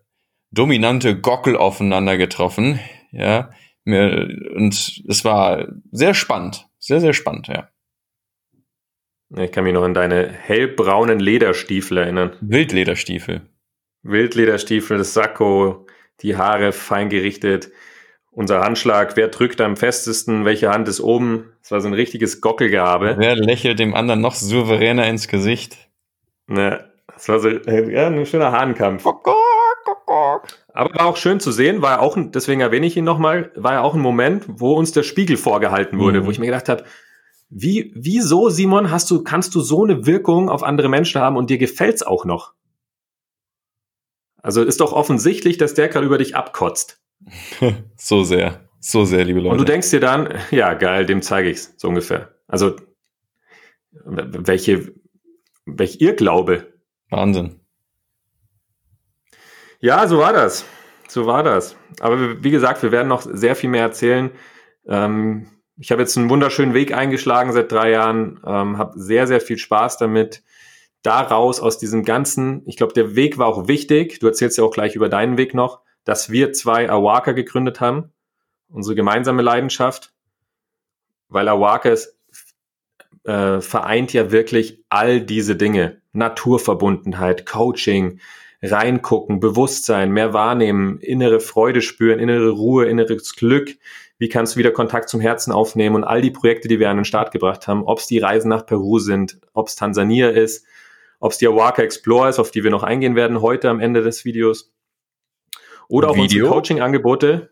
[0.51, 2.79] dominante Gockel aufeinander getroffen.
[3.11, 3.49] Ja,
[3.85, 6.67] und es war sehr spannend.
[6.77, 7.69] Sehr, sehr spannend, ja.
[9.37, 12.35] Ich kann mich noch an deine hellbraunen Lederstiefel erinnern.
[12.41, 13.41] Wildlederstiefel.
[14.03, 15.87] Wildlederstiefel, das Sakko,
[16.21, 17.71] die Haare fein gerichtet
[18.31, 21.51] unser Handschlag, wer drückt am festesten, welche Hand ist oben.
[21.61, 23.15] Das war so ein richtiges Gockelgehabe.
[23.17, 25.77] Wer lächelt dem anderen noch souveräner ins Gesicht?
[26.47, 29.05] Ne, das war so ja, ein schöner Hahnkampf.
[30.73, 33.81] Aber war auch schön zu sehen, war auch, deswegen erwähne ich ihn nochmal, war ja
[33.81, 36.25] auch ein Moment, wo uns der Spiegel vorgehalten wurde, mhm.
[36.25, 36.85] wo ich mir gedacht habe,
[37.49, 41.49] wie, wieso, Simon, hast du, kannst du so eine Wirkung auf andere Menschen haben und
[41.49, 42.53] dir gefällt's auch noch?
[44.41, 47.00] Also ist doch offensichtlich, dass der gerade über dich abkotzt.
[47.97, 48.67] so sehr.
[48.79, 49.51] So sehr, liebe Leute.
[49.51, 52.35] Und du denkst dir dann, ja, geil, dem zeige ich's, so ungefähr.
[52.47, 52.75] Also,
[53.91, 54.93] welche,
[55.65, 56.73] welch Irrglaube.
[57.09, 57.59] Wahnsinn.
[59.79, 60.65] Ja, so war das.
[61.07, 61.75] So war das.
[61.99, 64.31] Aber wie gesagt, wir werden noch sehr viel mehr erzählen.
[64.87, 69.41] Ähm, ich habe jetzt einen wunderschönen Weg eingeschlagen seit drei Jahren, ähm, habe sehr, sehr
[69.41, 70.43] viel Spaß damit.
[71.03, 74.19] Daraus, aus diesem ganzen, ich glaube, der Weg war auch wichtig.
[74.19, 78.11] Du erzählst ja auch gleich über deinen Weg noch dass wir zwei Awaka gegründet haben,
[78.69, 80.13] unsere gemeinsame Leidenschaft,
[81.29, 82.17] weil Awaka ist,
[83.23, 86.01] äh, vereint ja wirklich all diese Dinge.
[86.13, 88.19] Naturverbundenheit, Coaching,
[88.61, 93.77] reingucken, Bewusstsein, mehr wahrnehmen, innere Freude spüren, innere Ruhe, inneres Glück.
[94.17, 96.97] Wie kannst du wieder Kontakt zum Herzen aufnehmen und all die Projekte, die wir an
[96.97, 100.65] den Start gebracht haben, ob es die Reisen nach Peru sind, ob es Tansania ist,
[101.19, 104.03] ob es die Awaka Explorer ist, auf die wir noch eingehen werden heute am Ende
[104.03, 104.71] des Videos.
[105.91, 106.45] Oder auch Video?
[106.45, 107.49] unsere Coaching-Angebote.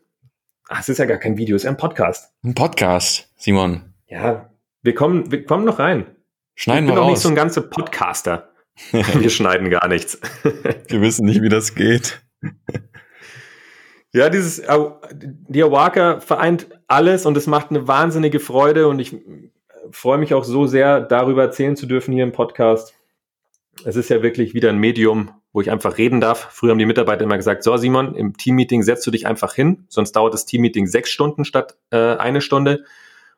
[0.70, 2.34] Ach, es ist ja gar kein Video, es ist ja ein Podcast.
[2.42, 3.94] Ein Podcast, Simon.
[4.08, 4.50] Ja,
[4.82, 6.06] wir kommen, wir kommen noch rein.
[6.56, 8.54] Schneiden wir Ich bin doch nicht so ein ganzer Podcaster.
[8.92, 10.22] wir schneiden gar nichts.
[10.44, 12.22] wir wissen nicht, wie das geht.
[14.14, 14.64] Ja, dieses
[15.22, 19.18] die Awaka vereint alles und es macht eine wahnsinnige Freude und ich
[19.92, 22.94] freue mich auch so sehr, darüber erzählen zu dürfen hier im Podcast.
[23.84, 26.50] Es ist ja wirklich wieder ein Medium, wo ich einfach reden darf.
[26.52, 29.86] Früher haben die Mitarbeiter immer gesagt, so Simon, im Teammeeting setzt du dich einfach hin,
[29.90, 32.86] sonst dauert das Teammeeting sechs Stunden statt äh, eine Stunde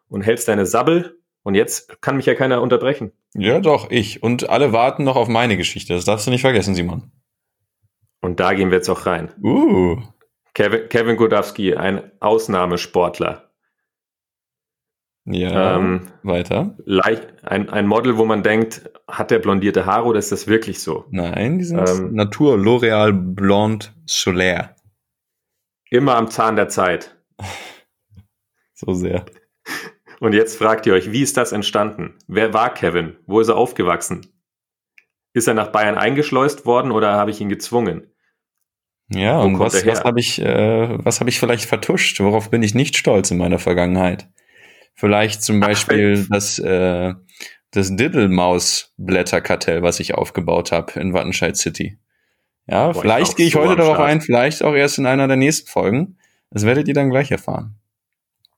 [0.09, 3.11] und hältst deine Sabbel und jetzt kann mich ja keiner unterbrechen.
[3.33, 4.21] Ja, doch, ich.
[4.21, 5.93] Und alle warten noch auf meine Geschichte.
[5.93, 7.11] Das darfst du nicht vergessen, Simon.
[8.19, 9.31] Und da gehen wir jetzt auch rein.
[9.41, 9.97] Uh.
[10.53, 13.50] Kevin, Kevin Godowski, ein Ausnahmesportler.
[15.25, 16.75] Ja, ähm, weiter.
[16.85, 20.79] Leicht, ein, ein Model, wo man denkt, hat der blondierte Haare oder ist das wirklich
[20.79, 21.05] so?
[21.11, 24.75] Nein, die sind ähm, Natur L'Oreal Blonde Solaire.
[25.89, 27.15] Immer am Zahn der Zeit.
[28.73, 29.25] so sehr.
[30.19, 32.15] Und jetzt fragt ihr euch, wie ist das entstanden?
[32.27, 33.15] Wer war Kevin?
[33.27, 34.27] Wo ist er aufgewachsen?
[35.33, 38.07] Ist er nach Bayern eingeschleust worden oder habe ich ihn gezwungen?
[39.09, 42.19] Ja, Wo und was, was habe ich, äh, was habe ich vielleicht vertuscht?
[42.19, 44.29] Worauf bin ich nicht stolz in meiner Vergangenheit?
[44.95, 47.13] Vielleicht zum Beispiel Ach, das, äh,
[47.71, 51.97] das Diddlemaus-Blätterkartell, was ich aufgebaut habe in Wattenscheid City.
[52.67, 54.09] Ja, Boah, vielleicht gehe ich heute darauf Start.
[54.09, 56.17] ein, vielleicht auch erst in einer der nächsten Folgen.
[56.51, 57.75] Das werdet ihr dann gleich erfahren.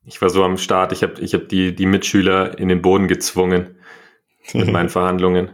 [0.06, 3.08] Ich war so am Start, ich habe ich hab die, die Mitschüler in den Boden
[3.08, 3.78] gezwungen
[4.54, 5.52] mit meinen Verhandlungen.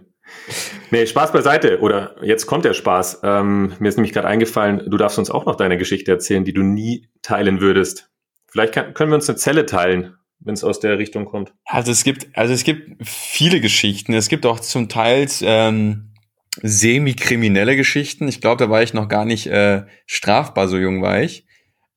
[0.91, 1.79] Nee, Spaß beiseite.
[1.81, 3.21] Oder jetzt kommt der Spaß.
[3.23, 6.53] Ähm, mir ist nämlich gerade eingefallen, du darfst uns auch noch deine Geschichte erzählen, die
[6.53, 8.09] du nie teilen würdest.
[8.47, 11.53] Vielleicht kann, können wir uns eine Zelle teilen, wenn es aus der Richtung kommt.
[11.65, 14.13] Also es gibt, also es gibt viele Geschichten.
[14.13, 16.13] Es gibt auch zum Teil ähm,
[16.61, 18.27] semi-kriminelle Geschichten.
[18.27, 21.45] Ich glaube, da war ich noch gar nicht äh, strafbar, so jung war ich.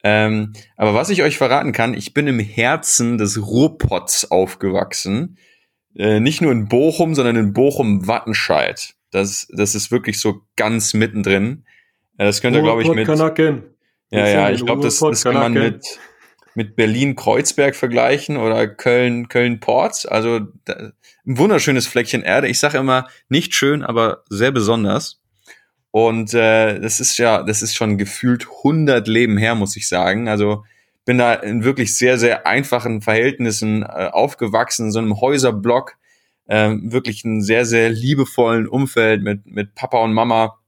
[0.05, 5.38] Ähm, aber was ich euch verraten kann, ich bin im Herzen des Ruhrpots aufgewachsen.
[5.94, 8.94] Äh, nicht nur in Bochum, sondern in Bochum-Wattenscheid.
[9.11, 11.64] Das, das ist wirklich so ganz mittendrin.
[12.16, 13.07] Äh, das könnt ihr, glaube ich, mit.
[13.07, 13.62] Kanaken.
[14.11, 15.98] Ja, ja, ich glaube, das, das kann man mit,
[16.54, 20.06] mit Berlin-Kreuzberg vergleichen oder Köln, Köln-Ports.
[20.06, 20.92] Also da,
[21.26, 22.48] ein wunderschönes Fleckchen Erde.
[22.48, 25.20] Ich sage immer, nicht schön, aber sehr besonders.
[25.90, 30.28] Und äh, das ist ja, das ist schon gefühlt 100 Leben her, muss ich sagen.
[30.28, 30.64] Also
[31.04, 35.96] bin da in wirklich sehr, sehr einfachen Verhältnissen äh, aufgewachsen, in so einem Häuserblock,
[36.46, 40.58] äh, wirklich einen sehr, sehr liebevollen Umfeld mit, mit Papa und Mama.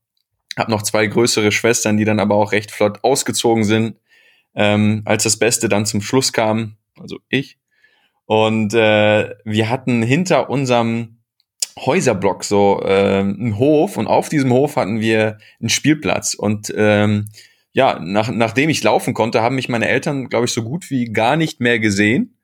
[0.56, 3.96] Hab noch zwei größere Schwestern, die dann aber auch recht flott ausgezogen sind,
[4.54, 7.58] ähm, als das Beste dann zum Schluss kam, also ich.
[8.26, 11.18] Und äh, wir hatten hinter unserem
[11.78, 17.28] Häuserblock so äh, einen Hof und auf diesem Hof hatten wir einen Spielplatz und ähm,
[17.72, 21.06] ja, nach, nachdem ich laufen konnte, haben mich meine Eltern, glaube ich, so gut wie
[21.06, 22.38] gar nicht mehr gesehen,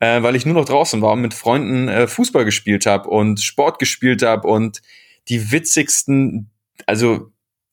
[0.00, 3.40] äh, weil ich nur noch draußen war und mit Freunden äh, Fußball gespielt habe und
[3.40, 4.82] Sport gespielt habe und
[5.28, 6.50] die witzigsten,
[6.84, 7.32] also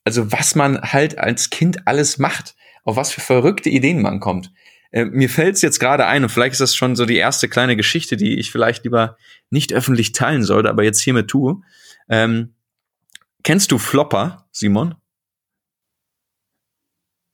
[0.09, 2.55] also was man halt als Kind alles macht,
[2.89, 4.51] auf was für verrückte Ideen man kommt.
[4.91, 7.47] Äh, mir fällt es jetzt gerade ein, und vielleicht ist das schon so die erste
[7.47, 9.17] kleine Geschichte, die ich vielleicht lieber
[9.49, 11.61] nicht öffentlich teilen sollte, aber jetzt hiermit tue.
[12.09, 12.55] Ähm,
[13.43, 14.95] kennst du Flopper, Simon?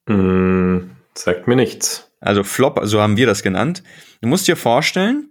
[0.07, 2.11] Mm, sagt mir nichts.
[2.19, 3.83] Also Flopper, so haben wir das genannt.
[4.21, 5.29] Du musst dir vorstellen,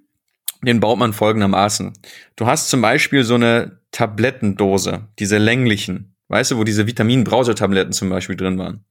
[0.62, 1.92] den baut man folgendermaßen.
[2.36, 8.08] Du hast zum Beispiel so eine Tablettendose, diese länglichen, weißt du, wo diese Vitamin-Brausetabletten zum
[8.08, 8.84] Beispiel drin waren.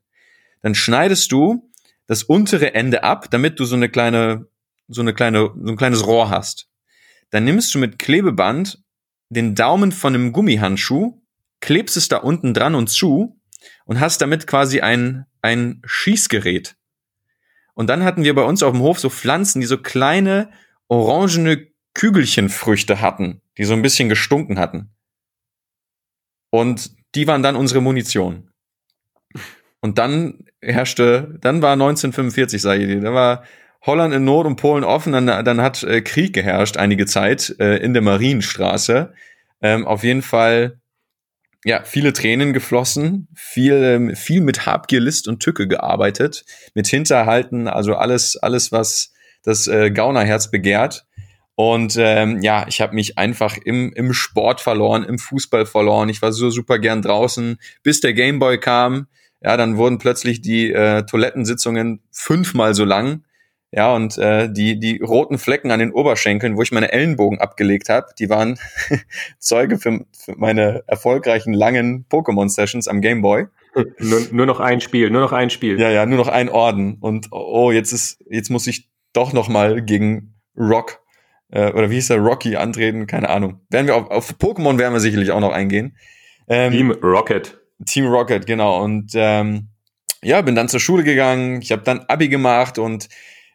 [0.64, 1.70] Dann schneidest du
[2.08, 4.48] das untere Ende ab, damit du so eine kleine,
[4.88, 6.68] so eine kleine, so ein kleines Rohr hast.
[7.30, 8.82] Dann nimmst du mit Klebeband
[9.30, 11.22] den Daumen von einem Gummihandschuh,
[11.60, 13.40] klebst es da unten dran und zu
[13.86, 16.76] und hast damit quasi ein, ein Schießgerät.
[17.74, 20.52] Und dann hatten wir bei uns auf dem Hof so Pflanzen, die so kleine
[20.88, 24.92] orangene Kügelchenfrüchte hatten, die so ein bisschen gestunken hatten.
[26.52, 28.53] Und die waren dann unsere Munition.
[29.84, 33.44] Und dann herrschte, dann war 1945, sage ich dir, da war
[33.82, 37.84] Holland in Not und Polen offen, dann, dann hat äh, Krieg geherrscht einige Zeit äh,
[37.84, 39.14] in der Marienstraße.
[39.62, 40.80] Ähm, auf jeden Fall,
[41.66, 47.68] ja, viele Tränen geflossen, viel, ähm, viel mit Habgier, List und Tücke gearbeitet, mit Hinterhalten,
[47.68, 49.12] also alles, alles, was
[49.44, 51.06] das äh, Gaunerherz begehrt.
[51.56, 56.08] Und ähm, ja, ich habe mich einfach im, im Sport verloren, im Fußball verloren.
[56.08, 59.08] Ich war so super gern draußen, bis der Gameboy kam
[59.44, 63.24] ja, dann wurden plötzlich die äh, Toilettensitzungen fünfmal so lang.
[63.76, 67.90] Ja, und äh, die, die roten Flecken an den Oberschenkeln, wo ich meine Ellenbogen abgelegt
[67.90, 68.60] habe, die waren
[69.40, 73.48] Zeuge für, für meine erfolgreichen langen Pokémon-Sessions am Gameboy.
[73.98, 75.80] Nur, nur noch ein Spiel, nur noch ein Spiel.
[75.80, 76.98] Ja, ja, nur noch ein Orden.
[77.00, 81.02] Und oh, jetzt ist, jetzt muss ich doch noch mal gegen Rock
[81.50, 83.62] äh, oder wie hieß der Rocky antreten, keine Ahnung.
[83.72, 85.98] Werden wir auf, auf Pokémon werden wir sicherlich auch noch eingehen.
[86.48, 87.63] Ähm, Team Rocket.
[87.86, 88.84] Team Rocket, genau.
[88.84, 89.70] Und ähm,
[90.24, 93.10] ja, bin dann zur Schule gegangen, ich habe dann Abi gemacht und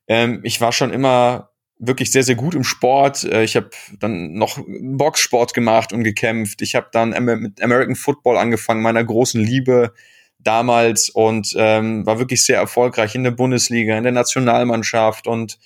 [0.06, 3.24] ähm, ich war schon immer wirklich sehr, sehr gut im Sport.
[3.24, 6.62] Äh, ich habe dann noch Boxsport gemacht und gekämpft.
[6.62, 7.10] Ich habe dann
[7.40, 9.92] mit American Football angefangen, meiner großen Liebe
[10.38, 15.58] damals und ähm, war wirklich sehr erfolgreich in der Bundesliga, in der Nationalmannschaft und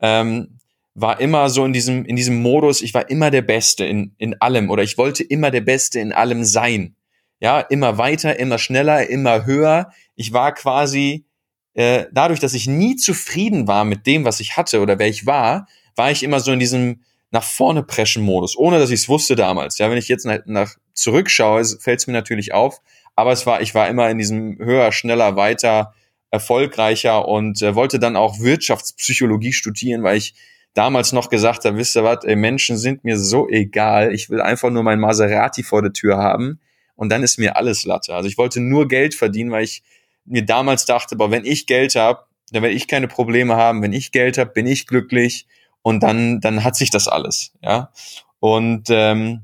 [0.00, 0.58] ähm,
[0.94, 4.40] war immer so in diesem, in diesem Modus, ich war immer der Beste in, in
[4.40, 6.94] allem oder ich wollte immer der Beste in allem sein
[7.40, 9.90] ja, immer weiter, immer schneller, immer höher.
[10.14, 11.26] Ich war quasi,
[11.74, 15.26] äh, dadurch, dass ich nie zufrieden war mit dem, was ich hatte oder wer ich
[15.26, 15.66] war,
[15.96, 19.34] war ich immer so in diesem nach vorne preschen Modus, ohne dass ich es wusste
[19.34, 19.78] damals.
[19.78, 22.80] Ja, wenn ich jetzt nach, nach zurückschaue, fällt es mir natürlich auf,
[23.16, 25.94] aber es war, ich war immer in diesem höher, schneller, weiter,
[26.30, 30.34] erfolgreicher und äh, wollte dann auch Wirtschaftspsychologie studieren, weil ich
[30.74, 34.40] damals noch gesagt habe, wisst ihr was, ey, Menschen sind mir so egal, ich will
[34.40, 36.60] einfach nur mein Maserati vor der Tür haben
[36.96, 38.14] und dann ist mir alles Latte.
[38.14, 39.82] Also ich wollte nur Geld verdienen, weil ich
[40.24, 43.82] mir damals dachte, aber wenn ich Geld habe, dann werde ich keine Probleme haben.
[43.82, 45.46] Wenn ich Geld habe, bin ich glücklich
[45.82, 47.52] und dann, dann hat sich das alles.
[47.62, 47.92] Ja.
[48.40, 49.42] Und ähm,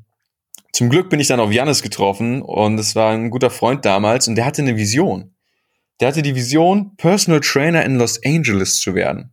[0.72, 4.28] zum Glück bin ich dann auf Jannis getroffen und es war ein guter Freund damals
[4.28, 5.34] und der hatte eine Vision.
[6.00, 9.32] Der hatte die Vision, Personal Trainer in Los Angeles zu werden.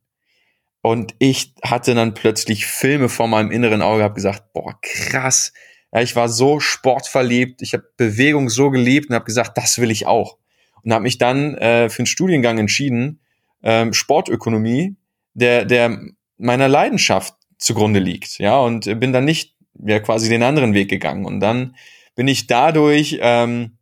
[0.82, 5.54] Und ich hatte dann plötzlich Filme vor meinem inneren Auge, habe gesagt, boah, krass.
[5.94, 9.92] Ja, ich war so sportverliebt, ich habe Bewegung so geliebt und habe gesagt, das will
[9.92, 10.38] ich auch.
[10.84, 13.20] Und habe mich dann äh, für einen Studiengang entschieden,
[13.64, 14.96] ähm, Sportökonomie,
[15.34, 16.00] der, der
[16.38, 18.38] meiner Leidenschaft zugrunde liegt.
[18.40, 21.26] Ja, und bin dann nicht ja quasi den anderen Weg gegangen.
[21.26, 21.76] Und dann
[22.16, 23.78] bin ich dadurch ähm,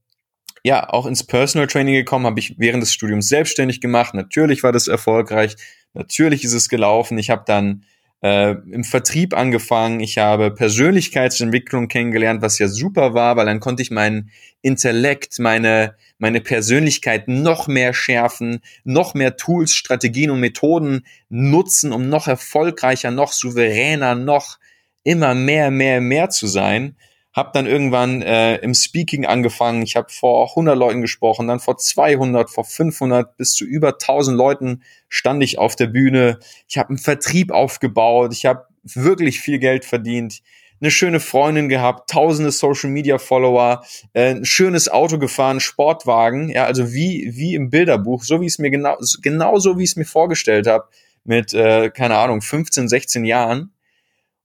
[0.64, 4.14] ja auch ins Personal Training gekommen, habe ich während des Studiums selbstständig gemacht.
[4.14, 5.56] Natürlich war das erfolgreich,
[5.94, 7.18] natürlich ist es gelaufen.
[7.18, 7.84] Ich habe dann
[8.22, 10.00] äh, im Vertrieb angefangen.
[10.00, 15.96] Ich habe Persönlichkeitsentwicklung kennengelernt, was ja super war, weil dann konnte ich meinen Intellekt, meine,
[16.18, 23.12] meine Persönlichkeit noch mehr schärfen, noch mehr Tools, Strategien und Methoden nutzen, um noch erfolgreicher,
[23.12, 24.58] noch souveräner, noch
[25.04, 26.96] immer mehr, mehr, mehr zu sein.
[27.36, 29.82] Hab dann irgendwann äh, im Speaking angefangen.
[29.82, 34.38] Ich habe vor 100 Leuten gesprochen, dann vor 200, vor 500, bis zu über 1000
[34.38, 36.40] Leuten stand ich auf der Bühne.
[36.70, 38.32] Ich habe einen Vertrieb aufgebaut.
[38.32, 40.42] Ich habe wirklich viel Geld verdient.
[40.80, 46.66] Eine schöne Freundin gehabt, tausende Social Media Follower, äh, ein schönes Auto gefahren, Sportwagen, ja,
[46.66, 49.96] also wie wie im Bilderbuch, so wie es mir genau genau so wie ich es
[49.96, 50.88] mir vorgestellt habe
[51.24, 53.74] mit äh, keine Ahnung 15, 16 Jahren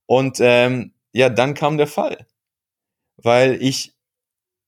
[0.05, 2.25] und ähm, ja, dann kam der Fall
[3.23, 3.93] weil ich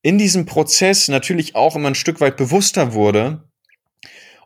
[0.02, 3.42] in diesem Prozess natürlich auch immer ein Stück weit bewusster wurde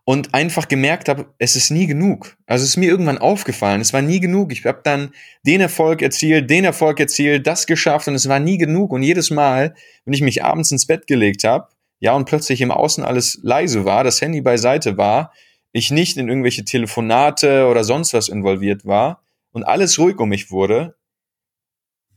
[0.05, 2.39] und einfach gemerkt habe, es ist nie genug.
[2.47, 4.53] Also es ist mir irgendwann aufgefallen, es war nie genug.
[4.53, 5.11] Ich habe dann
[5.43, 8.93] den Erfolg erzielt, den Erfolg erzielt, das geschafft und es war nie genug.
[8.93, 11.69] Und jedes Mal, wenn ich mich abends ins Bett gelegt habe,
[12.01, 15.33] ja, und plötzlich im Außen alles leise war, das Handy beiseite war,
[15.73, 20.51] ich nicht in irgendwelche Telefonate oder sonst was involviert war und alles ruhig um mich
[20.51, 20.97] wurde,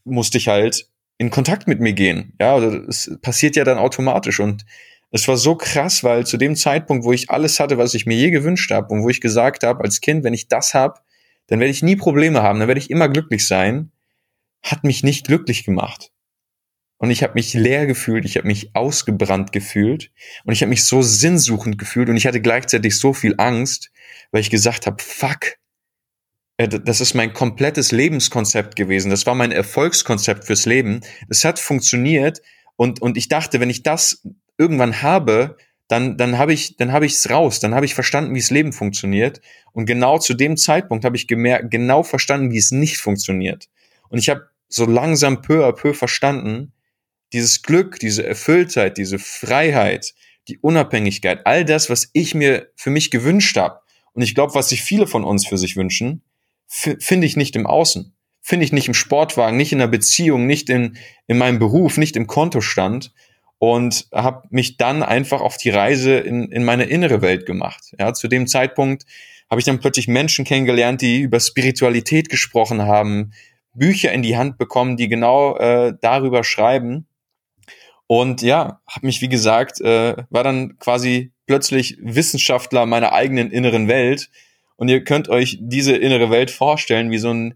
[0.03, 0.90] musste ich halt
[1.21, 2.33] in Kontakt mit mir gehen.
[2.41, 4.65] Ja, also es passiert ja dann automatisch und
[5.11, 8.15] es war so krass, weil zu dem Zeitpunkt, wo ich alles hatte, was ich mir
[8.15, 10.99] je gewünscht habe und wo ich gesagt habe als Kind, wenn ich das habe,
[11.45, 13.91] dann werde ich nie Probleme haben, dann werde ich immer glücklich sein,
[14.63, 16.11] hat mich nicht glücklich gemacht.
[16.97, 20.11] Und ich habe mich leer gefühlt, ich habe mich ausgebrannt gefühlt
[20.45, 23.91] und ich habe mich so sinnsuchend gefühlt und ich hatte gleichzeitig so viel Angst,
[24.31, 25.57] weil ich gesagt habe, fuck,
[26.67, 29.09] das ist mein komplettes Lebenskonzept gewesen.
[29.09, 31.01] Das war mein Erfolgskonzept fürs Leben.
[31.29, 32.41] Es hat funktioniert
[32.75, 34.23] und, und ich dachte, wenn ich das
[34.57, 38.33] irgendwann habe, dann, dann habe ich, dann habe ich es raus, dann habe ich verstanden,
[38.33, 39.41] wie das Leben funktioniert.
[39.73, 43.67] Und genau zu dem Zeitpunkt habe ich gemerkt, genau verstanden, wie es nicht funktioniert.
[44.09, 46.71] Und ich habe so langsam peu à peu verstanden,
[47.33, 50.13] dieses Glück, diese Erfülltheit, diese Freiheit,
[50.47, 53.79] die Unabhängigkeit, all das, was ich mir für mich gewünscht habe.
[54.13, 56.23] Und ich glaube, was sich viele von uns für sich wünschen,
[56.71, 58.13] finde ich nicht im Außen.
[58.41, 62.15] Finde ich nicht im Sportwagen, nicht in der Beziehung, nicht in, in meinem Beruf, nicht
[62.15, 63.13] im Kontostand.
[63.59, 67.93] Und habe mich dann einfach auf die Reise in, in meine innere Welt gemacht.
[67.99, 69.05] Ja, zu dem Zeitpunkt
[69.51, 73.33] habe ich dann plötzlich Menschen kennengelernt, die über Spiritualität gesprochen haben,
[73.73, 77.05] Bücher in die Hand bekommen, die genau äh, darüber schreiben.
[78.07, 83.87] Und ja, habe mich, wie gesagt, äh, war dann quasi plötzlich Wissenschaftler meiner eigenen inneren
[83.87, 84.29] Welt,
[84.81, 87.53] und ihr könnt euch diese innere Welt vorstellen, wie so ein,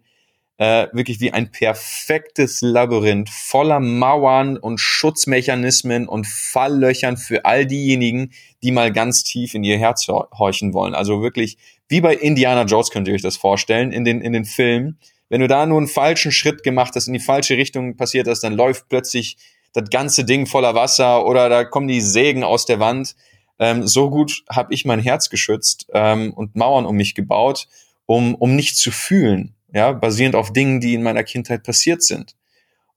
[0.59, 8.31] äh, wirklich wie ein perfektes Labyrinth voller Mauern und Schutzmechanismen und Falllöchern für all diejenigen,
[8.61, 10.93] die mal ganz tief in ihr Herz horchen wollen.
[10.93, 11.57] Also wirklich,
[11.87, 14.99] wie bei Indiana Jones könnt ihr euch das vorstellen, in den, in den Filmen.
[15.27, 18.43] Wenn du da nur einen falschen Schritt gemacht hast, in die falsche Richtung passiert ist,
[18.43, 19.37] dann läuft plötzlich
[19.73, 23.15] das ganze Ding voller Wasser oder da kommen die Sägen aus der Wand.
[23.59, 27.67] Ähm, so gut habe ich mein Herz geschützt ähm, und Mauern um mich gebaut,
[28.05, 32.35] um, um nicht zu fühlen, ja, basierend auf Dingen, die in meiner Kindheit passiert sind.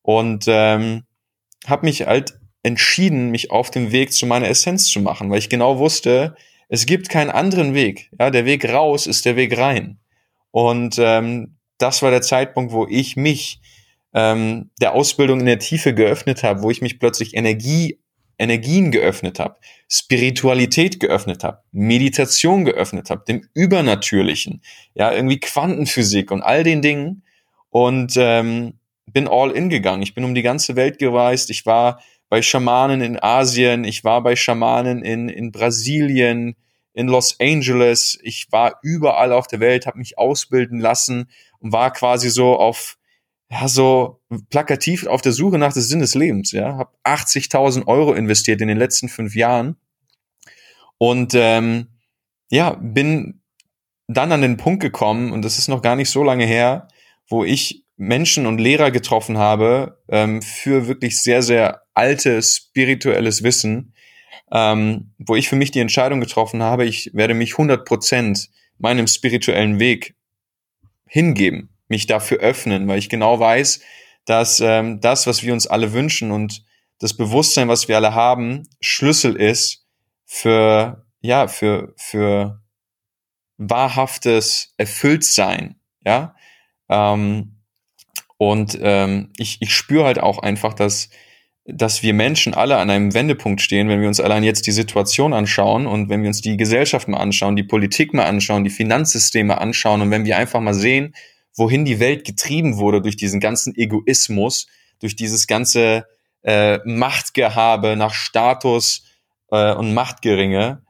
[0.02, 1.04] Und ähm,
[1.66, 5.48] habe mich halt entschieden, mich auf den Weg zu meiner Essenz zu machen, weil ich
[5.48, 6.34] genau wusste,
[6.68, 8.10] es gibt keinen anderen Weg.
[8.18, 9.98] Ja, der Weg raus ist der Weg rein.
[10.50, 13.60] Und ähm, das war der Zeitpunkt, wo ich mich
[14.12, 17.98] ähm, der Ausbildung in der Tiefe geöffnet habe, wo ich mich plötzlich Energie
[18.38, 19.56] Energien geöffnet habe,
[19.88, 24.62] Spiritualität geöffnet habe, Meditation geöffnet habe, dem Übernatürlichen,
[24.94, 27.24] ja, irgendwie Quantenphysik und all den Dingen
[27.70, 30.02] und ähm, bin all in gegangen.
[30.02, 31.50] Ich bin um die ganze Welt gereist.
[31.50, 36.56] Ich war bei Schamanen in Asien, ich war bei Schamanen in, in Brasilien,
[36.92, 41.30] in Los Angeles, ich war überall auf der Welt, habe mich ausbilden lassen
[41.60, 42.97] und war quasi so auf
[43.50, 44.20] ja so
[44.50, 46.52] plakativ auf der Suche nach dem Sinn des Lebens.
[46.52, 49.76] Ja, habe 80.000 Euro investiert in den letzten fünf Jahren
[50.98, 51.88] und ähm,
[52.50, 53.42] ja bin
[54.06, 56.88] dann an den Punkt gekommen und das ist noch gar nicht so lange her,
[57.28, 63.94] wo ich Menschen und Lehrer getroffen habe ähm, für wirklich sehr sehr altes spirituelles Wissen,
[64.52, 69.80] ähm, wo ich für mich die Entscheidung getroffen habe, ich werde mich 100% meinem spirituellen
[69.80, 70.14] Weg
[71.06, 73.80] hingeben, mich dafür öffnen, weil ich genau weiß,
[74.24, 76.64] dass ähm, das, was wir uns alle wünschen und
[76.98, 79.86] das Bewusstsein, was wir alle haben, Schlüssel ist
[80.24, 82.60] für, ja, für, für
[83.56, 86.34] wahrhaftes Erfülltsein, ja.
[86.88, 87.54] Ähm,
[88.36, 91.08] und ähm, ich, ich spüre halt auch einfach, dass
[91.70, 95.34] dass wir Menschen alle an einem Wendepunkt stehen, wenn wir uns allein jetzt die Situation
[95.34, 99.58] anschauen und wenn wir uns die Gesellschaft mal anschauen, die Politik mal anschauen, die Finanzsysteme
[99.58, 101.14] anschauen und wenn wir einfach mal sehen,
[101.58, 104.66] wohin die Welt getrieben wurde durch diesen ganzen Egoismus,
[105.00, 106.06] durch dieses ganze
[106.42, 109.04] äh, Machtgehabe nach Status
[109.50, 110.82] äh, und Machtgeringe,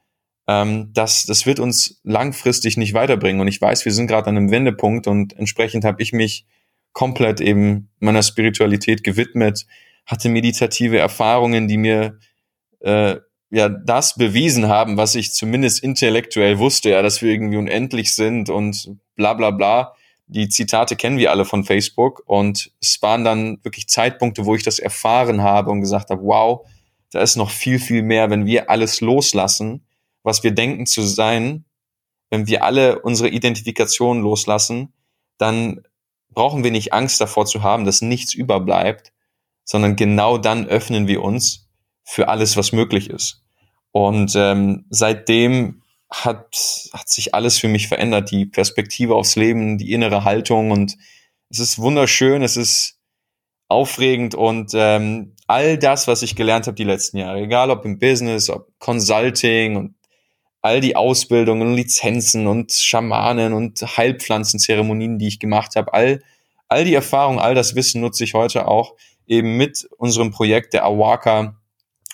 [0.48, 3.40] ähm, das, das wird uns langfristig nicht weiterbringen.
[3.40, 6.46] Und ich weiß, wir sind gerade an einem Wendepunkt und entsprechend habe ich mich
[6.92, 9.66] komplett eben meiner Spiritualität gewidmet,
[10.06, 12.18] hatte meditative Erfahrungen, die mir
[12.80, 13.16] äh,
[13.50, 18.48] ja das bewiesen haben, was ich zumindest intellektuell wusste, ja, dass wir irgendwie unendlich sind
[18.48, 19.94] und bla bla bla.
[20.30, 24.62] Die Zitate kennen wir alle von Facebook und es waren dann wirklich Zeitpunkte, wo ich
[24.62, 26.66] das erfahren habe und gesagt habe, wow,
[27.10, 29.86] da ist noch viel, viel mehr, wenn wir alles loslassen,
[30.22, 31.64] was wir denken zu sein,
[32.30, 34.92] wenn wir alle unsere Identifikation loslassen,
[35.38, 35.82] dann
[36.30, 39.12] brauchen wir nicht Angst davor zu haben, dass nichts überbleibt,
[39.64, 41.68] sondern genau dann öffnen wir uns
[42.04, 43.42] für alles, was möglich ist.
[43.92, 45.77] Und ähm, seitdem
[46.10, 50.96] hat, hat sich alles für mich verändert, die Perspektive aufs Leben, die innere Haltung und
[51.50, 52.98] es ist wunderschön, es ist
[53.68, 57.98] aufregend und ähm, all das, was ich gelernt habe die letzten Jahre, egal ob im
[57.98, 59.94] Business, ob Consulting und
[60.62, 66.22] all die Ausbildungen und Lizenzen und Schamanen und Heilpflanzenzeremonien, die ich gemacht habe, all,
[66.68, 68.94] all die Erfahrungen, all das Wissen nutze ich heute auch
[69.26, 71.56] eben mit unserem Projekt der Awaka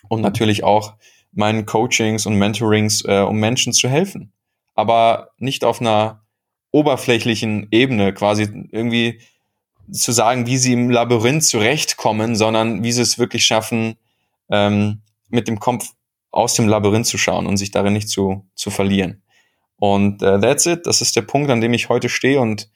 [0.08, 0.94] und natürlich auch
[1.34, 4.32] meinen Coachings und Mentorings, äh, um Menschen zu helfen.
[4.74, 6.22] Aber nicht auf einer
[6.70, 9.20] oberflächlichen Ebene, quasi irgendwie
[9.92, 13.96] zu sagen, wie sie im Labyrinth zurechtkommen, sondern wie sie es wirklich schaffen,
[14.50, 15.90] ähm, mit dem Kopf
[16.30, 19.22] aus dem Labyrinth zu schauen und sich darin nicht zu, zu verlieren.
[19.76, 22.68] Und äh, that's it, das ist der Punkt, an dem ich heute stehe und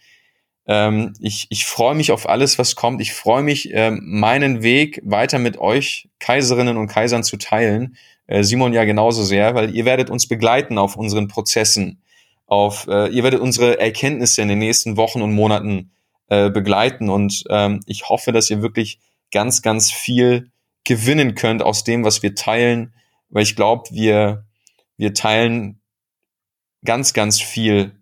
[0.67, 3.01] ähm, ich ich freue mich auf alles, was kommt.
[3.01, 7.97] Ich freue mich, ähm, meinen Weg weiter mit euch, Kaiserinnen und Kaisern, zu teilen.
[8.29, 12.03] Äh, Simon ja genauso sehr, weil ihr werdet uns begleiten auf unseren Prozessen.
[12.47, 15.91] Auf, äh, ihr werdet unsere Erkenntnisse in den nächsten Wochen und Monaten
[16.29, 17.11] äh, begleiten.
[17.11, 19.01] Und ähm, ich hoffe, dass ihr wirklich
[19.33, 20.51] ganz, ganz viel
[20.85, 22.95] gewinnen könnt aus dem, was wir teilen,
[23.29, 24.47] weil ich glaube, wir,
[24.97, 25.81] wir teilen
[26.85, 27.99] ganz, ganz viel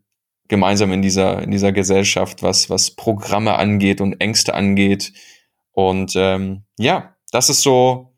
[0.49, 5.13] gemeinsam in dieser, in dieser Gesellschaft, was, was Programme angeht und Ängste angeht.
[5.73, 8.17] Und ähm, ja, das ist so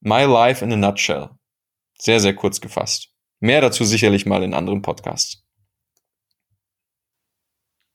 [0.00, 1.30] my life in a nutshell.
[2.00, 3.10] Sehr, sehr kurz gefasst.
[3.40, 5.44] Mehr dazu sicherlich mal in anderen Podcasts.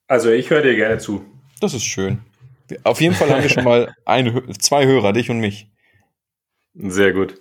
[0.07, 1.25] Also ich höre dir gerne zu.
[1.59, 2.19] Das ist schön.
[2.83, 5.71] Auf jeden Fall haben wir schon mal ein, zwei Hörer, dich und mich.
[6.73, 7.39] Sehr gut.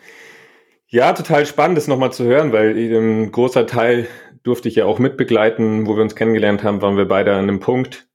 [0.89, 4.07] Ja, total spannend, das nochmal zu hören, weil ein großer Teil
[4.43, 7.61] durfte ich ja auch mitbegleiten, wo wir uns kennengelernt haben, waren wir beide an einem
[7.61, 8.07] Punkt,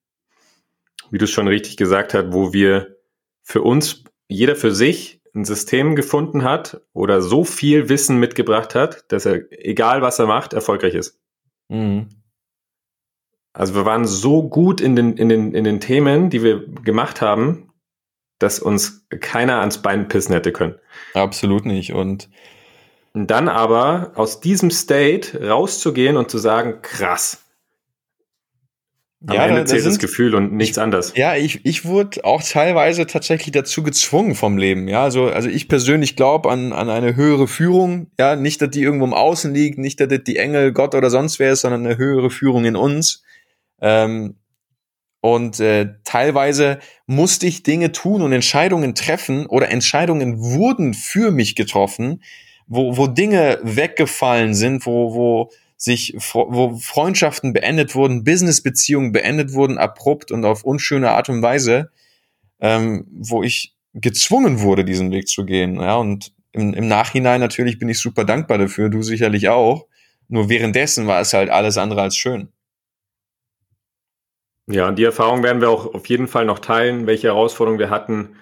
[1.11, 2.95] wie du es schon richtig gesagt hast, wo wir
[3.43, 9.11] für uns, jeder für sich, ein System gefunden hat oder so viel Wissen mitgebracht hat,
[9.11, 11.19] dass er, egal was er macht, erfolgreich ist.
[11.69, 12.09] Mhm.
[13.53, 17.21] Also wir waren so gut in den, in, den, in den Themen, die wir gemacht
[17.21, 17.71] haben,
[18.37, 20.75] dass uns keiner ans Bein pissen hätte können.
[21.13, 21.93] Absolut nicht.
[21.93, 22.29] Und
[23.13, 27.43] und dann aber aus diesem State rauszugehen und zu sagen, krass.
[29.27, 31.13] Am ja, Ende zählt das Gefühl und nichts ich, anderes.
[31.15, 34.87] Ja, ich, ich wurde auch teilweise tatsächlich dazu gezwungen vom Leben.
[34.87, 38.11] Ja, also, also ich persönlich glaube an, an eine höhere Führung.
[38.17, 41.09] Ja, nicht, dass die irgendwo im Außen liegt, nicht, dass das die Engel, Gott oder
[41.09, 43.23] sonst wer ist, sondern eine höhere Führung in uns.
[43.81, 44.35] Ähm,
[45.19, 51.55] und äh, teilweise musste ich Dinge tun und Entscheidungen treffen oder Entscheidungen wurden für mich
[51.55, 52.23] getroffen,
[52.67, 59.77] wo, wo Dinge weggefallen sind, wo, wo sich, wo Freundschaften beendet wurden, Businessbeziehungen beendet wurden,
[59.77, 61.89] abrupt und auf unschöne Art und Weise,
[62.59, 65.79] ähm, wo ich gezwungen wurde, diesen Weg zu gehen.
[65.79, 69.87] Ja, und im, im Nachhinein natürlich bin ich super dankbar dafür, du sicherlich auch.
[70.27, 72.49] Nur währenddessen war es halt alles andere als schön.
[74.67, 78.35] Ja, die Erfahrung werden wir auch auf jeden Fall noch teilen, welche Herausforderungen wir hatten.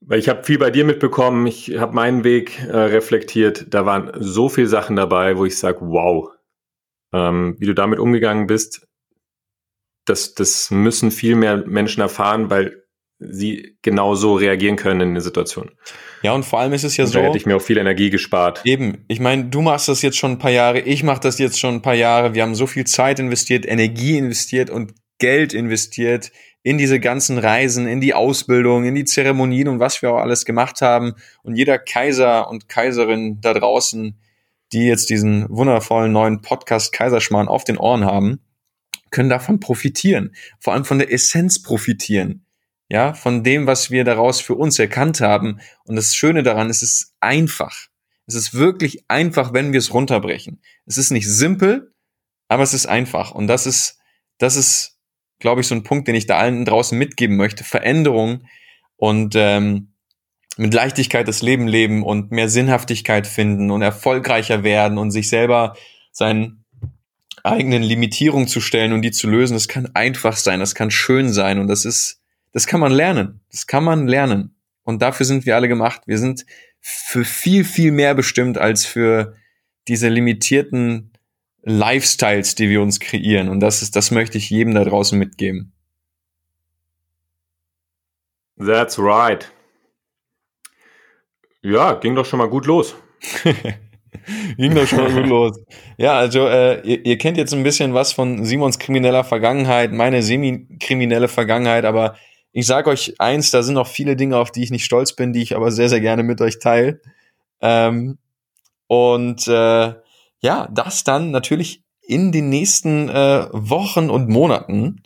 [0.00, 3.66] Weil ich habe viel bei dir mitbekommen, ich habe meinen Weg äh, reflektiert.
[3.74, 6.30] Da waren so viele Sachen dabei, wo ich sage, wow,
[7.12, 8.86] ähm, wie du damit umgegangen bist,
[10.04, 12.82] das, das müssen viel mehr Menschen erfahren, weil
[13.18, 15.70] sie genauso reagieren können in der Situation.
[16.22, 17.18] Ja, und vor allem ist es ja und so.
[17.18, 18.60] Da hätte ich mir auch viel Energie gespart.
[18.64, 21.58] Eben, ich meine, du machst das jetzt schon ein paar Jahre, ich mache das jetzt
[21.58, 22.34] schon ein paar Jahre.
[22.34, 26.30] Wir haben so viel Zeit investiert, Energie investiert und Geld investiert
[26.62, 30.44] in diese ganzen Reisen, in die Ausbildung, in die Zeremonien und was wir auch alles
[30.44, 31.14] gemacht haben.
[31.42, 34.18] Und jeder Kaiser und Kaiserin da draußen,
[34.72, 38.40] die jetzt diesen wundervollen neuen Podcast Kaiserschmarrn auf den Ohren haben,
[39.10, 40.34] können davon profitieren.
[40.60, 42.44] Vor allem von der Essenz profitieren.
[42.88, 45.60] Ja, von dem, was wir daraus für uns erkannt haben.
[45.84, 47.88] Und das Schöne daran ist, es ist einfach.
[48.26, 50.60] Es ist wirklich einfach, wenn wir es runterbrechen.
[50.84, 51.92] Es ist nicht simpel,
[52.48, 53.32] aber es ist einfach.
[53.32, 53.98] Und das ist,
[54.38, 54.98] das ist,
[55.38, 57.64] glaube ich, so ein Punkt, den ich da allen draußen mitgeben möchte.
[57.64, 58.46] Veränderung
[58.96, 59.92] und ähm,
[60.56, 65.76] mit Leichtigkeit das Leben leben und mehr Sinnhaftigkeit finden und erfolgreicher werden und sich selber
[66.12, 66.64] seinen
[67.44, 69.54] eigenen Limitierungen zu stellen und die zu lösen.
[69.54, 72.20] Das kann einfach sein, das kann schön sein und das ist,
[72.52, 73.40] das kann man lernen.
[73.50, 74.54] Das kann man lernen.
[74.82, 76.02] Und dafür sind wir alle gemacht.
[76.06, 76.46] Wir sind
[76.80, 79.34] für viel, viel mehr bestimmt als für
[79.88, 81.12] diese limitierten
[81.62, 83.48] Lifestyles, die wir uns kreieren.
[83.48, 85.72] Und das ist, das möchte ich jedem da draußen mitgeben.
[88.58, 89.52] That's right.
[91.66, 92.94] Ja, ging doch schon mal gut los.
[94.56, 95.58] ging doch schon mal gut los.
[95.98, 100.22] Ja, also äh, ihr, ihr kennt jetzt ein bisschen was von Simons krimineller Vergangenheit, meine
[100.22, 102.14] semi-kriminelle Vergangenheit, aber
[102.52, 105.32] ich sage euch eins, da sind noch viele Dinge, auf die ich nicht stolz bin,
[105.32, 107.00] die ich aber sehr, sehr gerne mit euch teile.
[107.60, 108.18] Ähm,
[108.86, 109.94] und äh,
[110.40, 115.02] ja, das dann natürlich in den nächsten äh, Wochen und Monaten.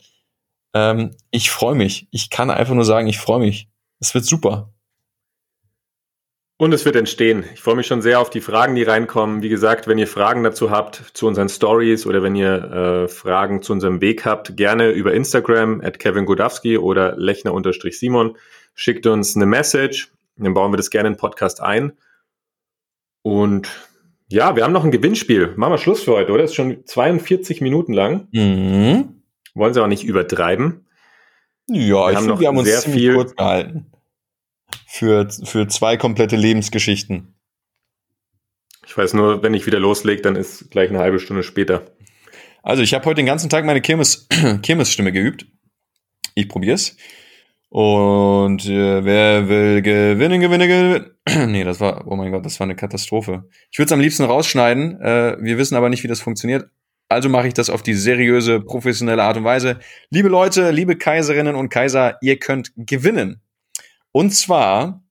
[0.75, 2.07] Ähm, ich freue mich.
[2.11, 3.67] Ich kann einfach nur sagen, ich freue mich.
[3.99, 4.71] Es wird super.
[6.61, 7.43] Und es wird entstehen.
[7.55, 9.41] Ich freue mich schon sehr auf die Fragen, die reinkommen.
[9.41, 13.63] Wie gesagt, wenn ihr Fragen dazu habt, zu unseren Stories oder wenn ihr äh, Fragen
[13.63, 18.37] zu unserem Weg habt, gerne über Instagram at Kevin Godowski oder Lechner-Simon.
[18.75, 20.11] Schickt uns eine Message.
[20.37, 21.93] Dann bauen wir das gerne in den Podcast ein.
[23.23, 23.67] Und
[24.27, 25.53] ja, wir haben noch ein Gewinnspiel.
[25.55, 26.43] Machen wir Schluss für heute, oder?
[26.43, 28.27] Das ist schon 42 Minuten lang.
[28.33, 29.23] Mhm.
[29.55, 30.85] Wollen Sie auch nicht übertreiben.
[31.67, 33.90] Ja, wir ich haben, find, wir haben uns sehr viel kurz gehalten
[34.91, 37.33] für, für zwei komplette Lebensgeschichten.
[38.85, 41.95] Ich weiß nur, wenn ich wieder loslege, dann ist gleich eine halbe Stunde später.
[42.61, 44.27] Also ich habe heute den ganzen Tag meine Kirmes,
[44.61, 45.45] Kirmesstimme geübt.
[46.35, 46.97] Ich probier's.
[47.69, 51.11] Und äh, wer will gewinnen, gewinnen, gewinnen.
[51.51, 53.45] nee, das war, oh mein Gott, das war eine Katastrophe.
[53.71, 54.99] Ich würde es am liebsten rausschneiden.
[54.99, 56.69] Äh, wir wissen aber nicht, wie das funktioniert.
[57.07, 59.79] Also mache ich das auf die seriöse, professionelle Art und Weise.
[60.09, 63.41] Liebe Leute, liebe Kaiserinnen und Kaiser, ihr könnt gewinnen.
[64.11, 65.03] Und zwar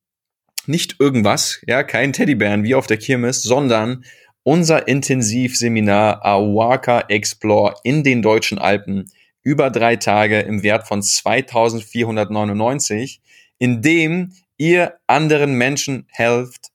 [0.66, 4.04] nicht irgendwas, ja, kein Teddybären wie auf der Kirmes, sondern
[4.42, 9.10] unser Intensivseminar Awaka Explore in den deutschen Alpen
[9.42, 13.20] über drei Tage im Wert von 2499,
[13.58, 16.68] in dem ihr anderen Menschen helft,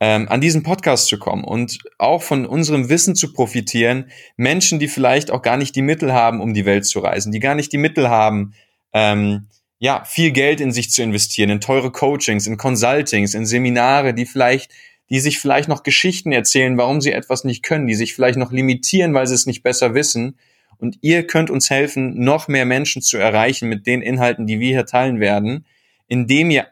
[0.00, 4.10] ähm, an diesen Podcast zu kommen und auch von unserem Wissen zu profitieren.
[4.36, 7.40] Menschen, die vielleicht auch gar nicht die Mittel haben, um die Welt zu reisen, die
[7.40, 8.54] gar nicht die Mittel haben,
[8.92, 9.48] ähm,
[9.84, 14.24] ja, viel Geld in sich zu investieren, in teure Coachings, in Consultings, in Seminare, die
[14.24, 14.72] vielleicht,
[15.10, 18.50] die sich vielleicht noch Geschichten erzählen, warum sie etwas nicht können, die sich vielleicht noch
[18.50, 20.38] limitieren, weil sie es nicht besser wissen.
[20.78, 24.70] Und ihr könnt uns helfen, noch mehr Menschen zu erreichen mit den Inhalten, die wir
[24.70, 25.66] hier teilen werden,
[26.08, 26.68] indem ihr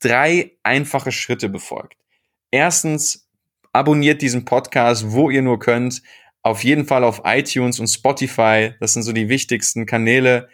[0.00, 1.96] drei einfache Schritte befolgt.
[2.50, 3.28] Erstens,
[3.72, 6.02] abonniert diesen Podcast, wo ihr nur könnt.
[6.42, 8.72] Auf jeden Fall auf iTunes und Spotify.
[8.80, 10.48] Das sind so die wichtigsten Kanäle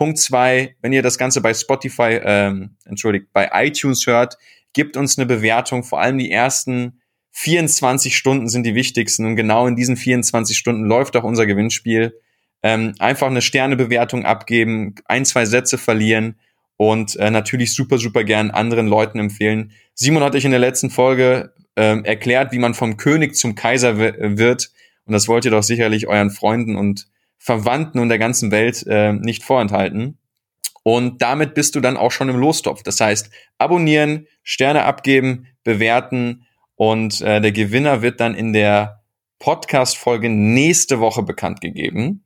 [0.00, 4.38] Punkt zwei, wenn ihr das Ganze bei Spotify, ähm, entschuldigt, bei iTunes hört,
[4.72, 5.84] gebt uns eine Bewertung.
[5.84, 10.86] Vor allem die ersten 24 Stunden sind die wichtigsten und genau in diesen 24 Stunden
[10.86, 12.18] läuft auch unser Gewinnspiel.
[12.62, 16.40] Ähm, einfach eine Sternebewertung abgeben, ein, zwei Sätze verlieren
[16.78, 19.72] und äh, natürlich super, super gern anderen Leuten empfehlen.
[19.92, 23.98] Simon hat euch in der letzten Folge ähm, erklärt, wie man vom König zum Kaiser
[23.98, 24.70] wird
[25.04, 27.09] und das wollt ihr doch sicherlich euren Freunden und
[27.42, 30.18] Verwandten und der ganzen Welt äh, nicht vorenthalten.
[30.82, 32.82] Und damit bist du dann auch schon im Lostopf.
[32.82, 39.02] Das heißt, abonnieren, Sterne abgeben, bewerten und äh, der Gewinner wird dann in der
[39.38, 42.24] Podcast-Folge nächste Woche bekannt gegeben.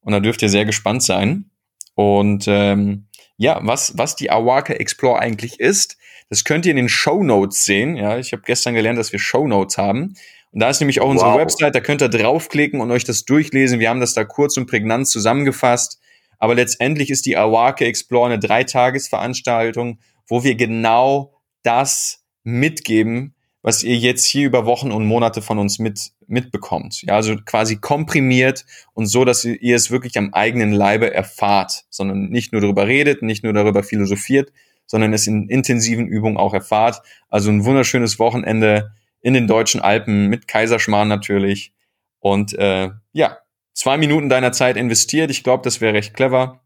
[0.00, 1.50] Und da dürft ihr sehr gespannt sein.
[1.94, 3.06] Und ähm,
[3.36, 5.98] ja, was, was die Awaka Explore eigentlich ist,
[6.30, 7.96] das könnt ihr in den Show Notes sehen.
[7.96, 10.14] Ja, ich habe gestern gelernt, dass wir Show Notes haben.
[10.52, 11.38] Und da ist nämlich auch unsere wow.
[11.38, 13.80] Website, da könnt ihr draufklicken und euch das durchlesen.
[13.80, 16.00] Wir haben das da kurz und prägnant zusammengefasst.
[16.38, 23.96] Aber letztendlich ist die Awake Explore eine Dreitagesveranstaltung, wo wir genau das mitgeben, was ihr
[23.96, 27.02] jetzt hier über Wochen und Monate von uns mit, mitbekommt.
[27.02, 32.28] Ja, also quasi komprimiert und so, dass ihr es wirklich am eigenen Leibe erfahrt, sondern
[32.28, 34.52] nicht nur darüber redet, nicht nur darüber philosophiert,
[34.86, 37.02] sondern es in intensiven Übungen auch erfahrt.
[37.28, 41.74] Also ein wunderschönes Wochenende in den deutschen Alpen mit Kaiserschmarrn natürlich.
[42.20, 43.38] Und äh, ja,
[43.74, 45.30] zwei Minuten deiner Zeit investiert.
[45.30, 46.60] Ich glaube, das wäre recht clever.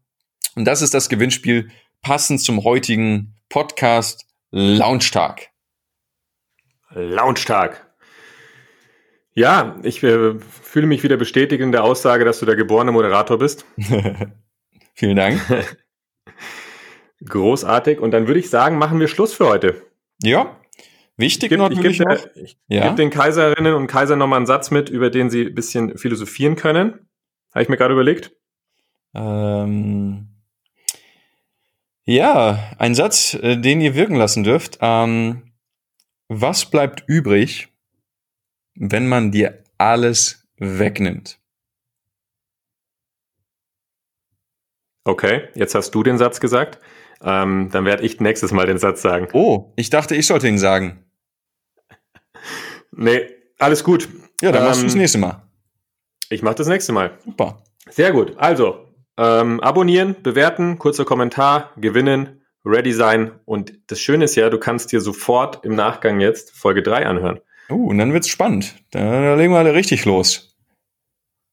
[0.55, 1.69] Und das ist das Gewinnspiel
[2.01, 5.49] passend zum heutigen Podcast Launchtag.
[6.89, 7.87] Launchtag.
[9.33, 13.39] Ja, ich äh, fühle mich wieder bestätigt in der Aussage, dass du der geborene Moderator
[13.39, 13.65] bist.
[14.93, 15.41] Vielen Dank.
[17.25, 17.99] Großartig.
[17.99, 19.81] Und dann würde ich sagen, machen wir Schluss für heute.
[20.21, 20.55] Ja,
[21.17, 22.35] wichtig ich geb, natürlich ich geb, noch.
[22.35, 22.83] Ich ja.
[22.83, 26.55] gebe den Kaiserinnen und Kaisern nochmal einen Satz mit, über den sie ein bisschen philosophieren
[26.55, 27.07] können.
[27.53, 28.31] Habe ich mir gerade überlegt.
[29.13, 30.27] Ähm,
[32.05, 34.79] ja, ein Satz, äh, den ihr wirken lassen dürft.
[34.81, 35.53] Ähm,
[36.27, 37.69] was bleibt übrig,
[38.75, 41.39] wenn man dir alles wegnimmt?
[45.05, 46.79] Okay, jetzt hast du den Satz gesagt.
[47.21, 49.27] Ähm, dann werde ich nächstes Mal den Satz sagen.
[49.33, 51.02] Oh, ich dachte, ich sollte ihn sagen.
[52.95, 53.27] Nee,
[53.59, 54.09] alles gut.
[54.41, 55.43] Ja, dann ähm, machst du das nächste Mal.
[56.29, 57.17] Ich mache das nächste Mal.
[57.23, 57.63] Super.
[57.89, 58.33] Sehr gut.
[58.37, 58.87] Also,
[59.17, 63.31] ähm, abonnieren, bewerten, kurzer Kommentar, gewinnen, ready sein.
[63.45, 67.39] Und das Schöne ist ja, du kannst dir sofort im Nachgang jetzt Folge 3 anhören.
[67.69, 68.75] Uh, und dann wird's spannend.
[68.91, 70.57] Da, legen wir alle richtig los.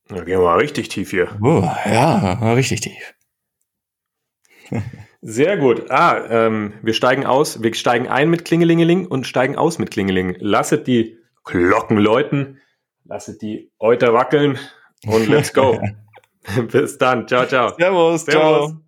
[0.08, 1.28] Da gehen wir mal richtig tief hier.
[1.40, 3.14] Uh, ja, richtig tief.
[5.22, 5.90] Sehr gut.
[5.90, 10.36] Ah, ähm, wir steigen aus, wir steigen ein mit Klingelingeling und steigen aus mit Klingeling.
[10.38, 12.60] Lasset die Glocken läuten,
[13.04, 14.58] lasset die Euter wackeln
[15.06, 15.80] und let's go.
[16.72, 17.28] Bis dann.
[17.28, 17.74] Ciao, ciao.
[17.76, 18.70] Servus, Servus.
[18.70, 18.80] ciao.